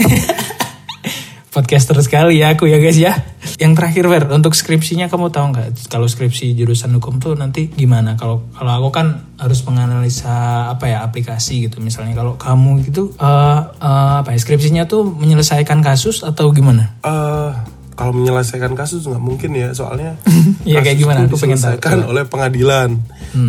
podcaster 1.54 1.94
sekali 2.02 2.42
ya 2.42 2.58
aku 2.58 2.66
ya 2.66 2.82
guys 2.82 2.98
ya. 2.98 3.14
Yang 3.54 3.72
terakhir 3.78 4.04
Ver 4.10 4.24
untuk 4.34 4.50
skripsinya 4.58 5.06
kamu 5.06 5.30
tahu 5.30 5.54
nggak? 5.54 5.86
Kalau 5.86 6.10
skripsi 6.10 6.58
jurusan 6.58 6.90
hukum 6.98 7.22
tuh 7.22 7.38
nanti 7.38 7.70
gimana? 7.70 8.18
Kalau 8.18 8.50
kalau 8.50 8.72
aku 8.82 8.90
kan 8.90 9.30
harus 9.38 9.62
menganalisa 9.62 10.66
apa 10.74 10.90
ya 10.90 11.06
aplikasi 11.06 11.70
gitu. 11.70 11.78
Misalnya 11.78 12.18
kalau 12.18 12.34
kamu 12.34 12.82
gitu 12.82 13.14
eh 13.22 13.60
eh, 13.62 14.14
apa 14.26 14.34
ya 14.34 14.38
skripsinya 14.42 14.90
tuh 14.90 15.06
menyelesaikan 15.06 15.78
kasus 15.86 16.26
atau 16.26 16.50
gimana? 16.50 16.98
Eh 17.06 17.52
kalau 17.94 18.12
menyelesaikan 18.14 18.74
kasus 18.74 19.06
nggak 19.06 19.22
mungkin 19.22 19.50
ya 19.54 19.70
soalnya 19.74 20.18
Iya, 20.68 20.82
kayak 20.82 20.96
kasus 20.98 21.02
gimana? 21.06 21.20
Aku 21.26 21.38
pengen 21.38 21.58
tahu. 21.58 21.78
diselesaikan 21.78 21.98
oleh 22.10 22.24
pengadilan 22.26 22.90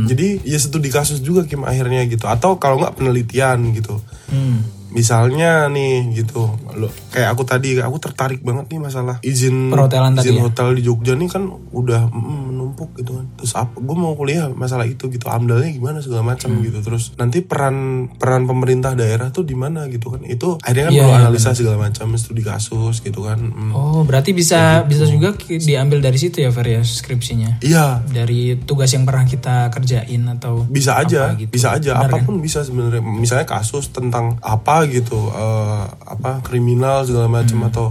jadi 0.10 0.28
ya 0.42 0.58
studi 0.62 0.90
kasus 0.90 1.22
juga 1.22 1.46
Kim 1.46 1.66
akhirnya 1.66 2.06
gitu 2.10 2.26
atau 2.26 2.58
kalau 2.58 2.82
nggak 2.82 2.98
penelitian 2.98 3.74
gitu 3.74 4.02
hmm. 4.30 4.90
misalnya 4.94 5.70
nih 5.70 6.14
gitu 6.14 6.50
lo 6.78 6.90
kayak 7.10 7.30
aku 7.30 7.44
tadi 7.44 7.78
aku 7.78 7.98
tertarik 7.98 8.40
banget 8.40 8.68
nih 8.68 8.80
masalah 8.80 9.18
izin 9.22 9.70
Perhotelan 9.70 10.14
tadi 10.14 10.28
izin 10.28 10.38
ya? 10.38 10.44
hotel 10.44 10.68
di 10.72 10.82
Jogja 10.82 11.14
nih 11.14 11.28
kan 11.28 11.44
udah 11.72 12.02
mm, 12.08 12.42
menumpuk 12.48 12.90
gitu 12.96 13.16
kan 13.16 13.26
terus 13.36 13.54
apa 13.54 13.76
gue 13.76 13.96
mau 13.96 14.14
kuliah 14.14 14.48
masalah 14.50 14.84
itu 14.84 15.08
gitu 15.08 15.26
amdalnya 15.26 15.70
gimana 15.70 16.00
segala 16.00 16.22
macam 16.24 16.48
Hmm. 16.48 16.62
gitu 16.62 16.80
terus 16.82 17.12
nanti 17.16 17.42
peran 17.42 17.76
peran 18.12 18.44
pemerintah 18.44 18.94
daerah 18.94 19.28
tuh 19.28 19.42
di 19.42 19.54
mana 19.54 19.88
gitu 19.88 20.10
kan 20.10 20.22
itu 20.22 20.56
akhirnya 20.58 20.86
kan 20.86 20.94
Iya, 20.94 21.02
perlu 21.02 21.12
iya, 21.12 21.22
analisa 21.22 21.50
segala 21.52 21.78
macam 21.80 22.08
studi 22.16 22.42
kasus 22.42 23.00
gitu 23.00 23.22
kan 23.22 23.38
Mm. 23.38 23.72
oh 23.72 24.02
berarti 24.02 24.32
bisa 24.32 24.84
bisa 24.84 25.04
juga 25.06 25.32
diambil 25.38 26.00
dari 26.00 26.16
situ 26.16 26.40
ya 26.40 26.50
Ver 26.50 26.68
ya 26.70 26.82
skripsinya 26.82 27.60
iya 27.60 28.00
dari 28.04 28.56
tugas 28.58 28.90
yang 28.90 29.04
pernah 29.04 29.24
kita 29.24 29.70
kerjain 29.70 30.22
atau 30.30 30.66
bisa 30.66 30.96
aja 30.96 31.34
gitu. 31.34 31.50
bisa 31.50 31.72
aja 31.72 31.98
Benar 31.98 32.10
kan? 32.10 32.14
apa 32.14 32.26
pun 32.26 32.36
bisa 32.38 32.62
sebenarnya 32.62 33.00
misalnya 33.02 33.46
kasus 33.46 33.90
tentang 33.90 34.36
apa 34.40 34.86
gitu 34.88 35.30
eh, 35.30 35.84
apa 36.06 36.42
kriminal 36.42 36.65
segala 37.06 37.28
macam 37.30 37.58
Hmm. 37.62 37.70
atau 37.70 37.88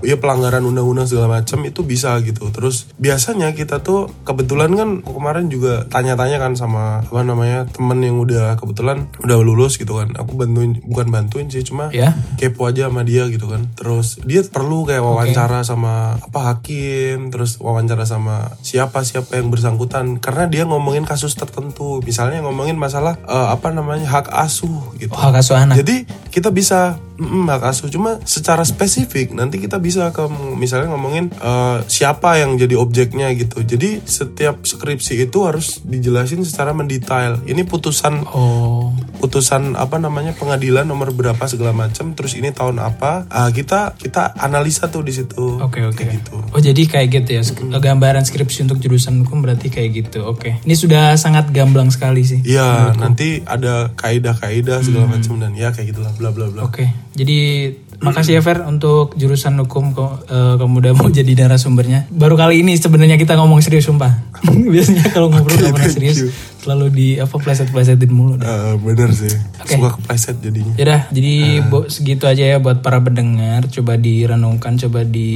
ya 0.00 0.16
pelanggaran 0.16 0.64
undang-undang 0.64 1.04
segala 1.04 1.40
macam 1.40 1.60
itu 1.64 1.84
bisa 1.84 2.16
gitu. 2.24 2.48
Terus 2.52 2.88
biasanya 2.96 3.52
kita 3.52 3.84
tuh 3.84 4.08
kebetulan 4.24 4.72
kan 4.72 4.88
kemarin 5.04 5.52
juga 5.52 5.84
tanya-tanya 5.92 6.40
kan 6.40 6.56
sama 6.56 7.04
apa 7.04 7.20
namanya 7.20 7.68
temen 7.68 8.00
yang 8.00 8.16
udah 8.20 8.56
kebetulan 8.56 9.08
udah 9.20 9.36
lulus 9.44 9.76
gitu 9.76 10.00
kan. 10.00 10.16
Aku 10.16 10.40
bantuin 10.40 10.80
bukan 10.84 11.12
bantuin 11.12 11.52
sih 11.52 11.60
cuma 11.64 11.92
ya. 11.92 12.16
kepo 12.40 12.68
aja 12.68 12.88
sama 12.88 13.04
dia 13.04 13.28
gitu 13.28 13.48
kan. 13.48 13.68
Terus 13.76 14.20
dia 14.24 14.40
perlu 14.44 14.88
kayak 14.88 15.04
wawancara 15.04 15.62
sama 15.62 16.16
apa 16.16 16.40
hakim 16.56 17.28
terus 17.28 17.60
wawancara 17.60 18.08
sama 18.08 18.56
siapa 18.64 19.04
siapa 19.04 19.36
yang 19.36 19.52
bersangkutan. 19.52 20.16
Karena 20.18 20.48
dia 20.48 20.64
ngomongin 20.64 21.04
kasus 21.04 21.36
tertentu. 21.36 22.00
Misalnya 22.00 22.40
ngomongin 22.40 22.80
masalah 22.80 23.20
eh, 23.28 23.48
apa 23.52 23.68
namanya 23.68 24.08
hak 24.08 24.32
asuh 24.32 24.96
gitu. 24.96 25.12
Oh, 25.12 25.20
hak 25.20 25.44
asuh 25.44 25.60
anak. 25.60 25.76
Jadi 25.84 26.08
kita 26.32 26.48
bisa 26.48 26.96
mm, 27.20 27.44
hak 27.52 27.62
asuh. 27.68 27.92
Cuma 27.92 27.99
secara 28.22 28.62
spesifik 28.62 29.32
nanti 29.32 29.56
kita 29.56 29.76
bisa 29.76 30.08
ke 30.10 30.24
misalnya 30.54 30.90
ngomongin 30.90 31.28
eh, 31.30 31.78
siapa 31.84 32.36
yang 32.36 32.54
jadi 32.54 32.74
objeknya 32.74 33.28
gitu 33.32 33.60
jadi 33.60 34.00
setiap 34.00 34.62
skripsi 34.62 35.22
itu 35.22 35.38
harus 35.42 35.82
dijelasin 35.82 36.42
secara 36.42 36.70
mendetail 36.70 37.40
ini 37.44 37.62
putusan 37.62 38.24
oh 38.26 38.90
putusan 39.16 39.76
apa 39.76 39.96
namanya 39.96 40.32
pengadilan 40.32 40.82
nomor 40.82 41.10
berapa 41.10 41.44
segala 41.44 41.70
macam 41.70 42.12
terus 42.12 42.32
ini 42.34 42.50
tahun 42.50 42.78
apa 42.78 43.28
ah, 43.28 43.50
kita 43.50 43.94
kita 43.94 44.32
analisa 44.34 44.88
tuh 44.88 45.02
di 45.02 45.12
situ 45.12 45.60
Oke 45.60 45.82
oke. 45.82 46.00
Kayak 46.00 46.12
gitu 46.18 46.36
Oh 46.50 46.58
jadi 46.58 46.82
kayak 46.82 47.08
gitu 47.12 47.30
ya 47.32 47.42
sk- 47.42 47.62
gambaran 47.70 48.22
skripsi 48.22 48.64
untuk 48.64 48.78
jurusan 48.78 49.20
hukum 49.20 49.38
berarti 49.40 49.68
kayak 49.68 49.90
gitu. 49.92 50.24
Oke. 50.24 50.58
Ini 50.60 50.74
sudah 50.74 51.14
sangat 51.14 51.50
gamblang 51.50 51.88
sekali 51.88 52.22
sih. 52.22 52.42
Iya, 52.42 52.96
nanti 52.96 53.38
ada 53.40 53.92
kaidah-kaidah 53.94 54.80
segala 54.80 55.06
Hmm. 55.06 55.14
macam 55.14 55.34
dan 55.38 55.52
ya 55.52 55.70
kayak 55.70 55.94
gitulah 55.94 56.10
bla 56.14 56.30
bla 56.30 56.48
bla. 56.48 56.64
Oke. 56.64 56.90
Jadi 57.12 57.70
makasih 58.00 58.32
ya 58.34 58.42
Fer 58.42 58.60
untuk 58.62 59.12
jurusan 59.14 59.54
hukum 59.58 59.92
kok 59.92 60.24
eh, 60.26 60.54
kamu 60.56 60.74
udah 60.80 60.92
mau 60.94 61.08
jadi 61.08 61.28
narasumbernya. 61.36 62.08
Baru 62.08 62.34
kali 62.34 62.60
ini 62.60 62.72
sebenarnya 62.72 63.14
kita 63.14 63.34
ngomong 63.34 63.60
serius 63.60 63.84
sumpah. 63.84 64.24
Biasanya 64.72 65.08
kalau 65.08 65.28
ngobrol 65.28 65.54
nggak 65.54 65.74
pernah 65.74 65.90
serius 65.90 66.18
you. 66.18 66.28
selalu 66.58 66.86
di 66.90 67.08
apa 67.16 67.32
pleset-plesetin 67.34 68.08
mulu. 68.08 68.36
dah. 68.36 68.44
Eh, 68.44 68.74
bener 68.78 69.08
sih, 69.10 69.28
Oke. 69.58 69.74
suka 69.74 69.88
kepleset 69.94 70.36
jadinya. 70.38 70.72
Yaudah, 70.74 71.00
jadi 71.08 71.32
Ah. 71.56 71.66
bo- 71.66 71.88
segitu 71.88 72.24
aja 72.24 72.44
ya 72.46 72.56
buat 72.56 72.80
para 72.80 72.98
pendengar. 72.98 73.64
Coba 73.66 73.96
direnungkan, 73.96 74.76
coba 74.78 75.00
di 75.02 75.30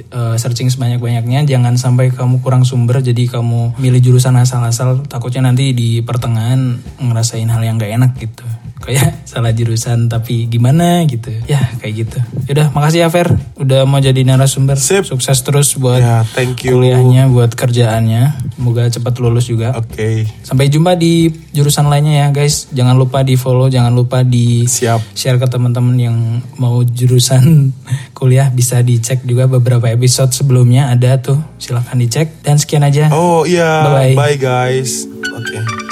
eh, 0.00 0.34
searching 0.36 0.68
sebanyak-banyaknya. 0.68 1.42
Jangan 1.44 1.74
sampai 1.74 2.10
kamu 2.10 2.38
kurang 2.38 2.62
sumber, 2.62 2.98
jadi 3.00 3.26
kamu 3.28 3.74
milih 3.76 4.00
jurusan 4.00 4.34
asal-asal. 4.34 5.02
Takutnya 5.04 5.44
nanti 5.44 5.70
di 5.70 5.98
pertengahan 6.00 6.78
ngerasain 6.98 7.46
hal 7.46 7.60
yang 7.60 7.76
gak 7.76 7.90
enak 7.92 8.12
gitu. 8.16 8.42
Kayak 8.88 9.20
salah 9.30 9.52
jurusan 9.52 10.08
tapi 10.08 10.48
gimana 10.48 11.04
gitu 11.04 11.28
ya 11.44 11.60
kayak 11.76 11.94
gitu 12.00 12.18
yaudah 12.46 12.72
makasih 12.72 13.04
ya 13.04 13.08
Fer 13.08 13.28
udah 13.54 13.84
mau 13.84 14.00
jadi 14.00 14.24
narasumber 14.24 14.74
Sip. 14.74 15.04
sukses 15.04 15.36
terus 15.38 15.76
buat 15.76 16.00
Ya, 16.00 16.24
thank 16.26 16.64
you. 16.64 16.74
kuliahnya 16.74 17.28
buat 17.28 17.52
kerjaannya 17.52 18.54
semoga 18.54 18.88
cepat 18.88 19.12
lulus 19.18 19.46
juga 19.46 19.74
Oke, 19.74 20.24
sampai 20.40 20.66
jumpa 20.66 20.94
di 20.94 21.28
jurusan 21.50 21.86
lainnya 21.86 22.24
ya 22.24 22.28
guys 22.30 22.70
jangan 22.70 22.94
lupa 22.94 23.20
di 23.20 23.34
follow 23.34 23.68
jangan 23.68 23.92
lupa 23.92 24.22
di 24.22 24.64
siap. 24.64 25.04
share 25.12 25.36
ke 25.36 25.46
teman-teman 25.46 25.96
yang 25.96 26.16
mau 26.56 26.80
jurusan 26.80 27.70
kuliah 28.16 28.48
bisa 28.48 28.80
dicek 28.80 29.22
juga 29.22 29.44
beberapa 29.46 29.84
episode 29.86 30.32
sebelumnya 30.32 30.88
ada 30.88 31.18
tuh 31.18 31.36
silahkan 31.56 31.94
dicek 31.94 32.40
dan 32.40 32.56
sekian 32.56 32.80
aja 32.80 33.10
Oh 33.10 33.44
iya, 33.44 33.84
Bye-bye. 33.84 34.14
bye 34.14 34.36
guys. 34.36 35.04
Oke. 35.28 35.87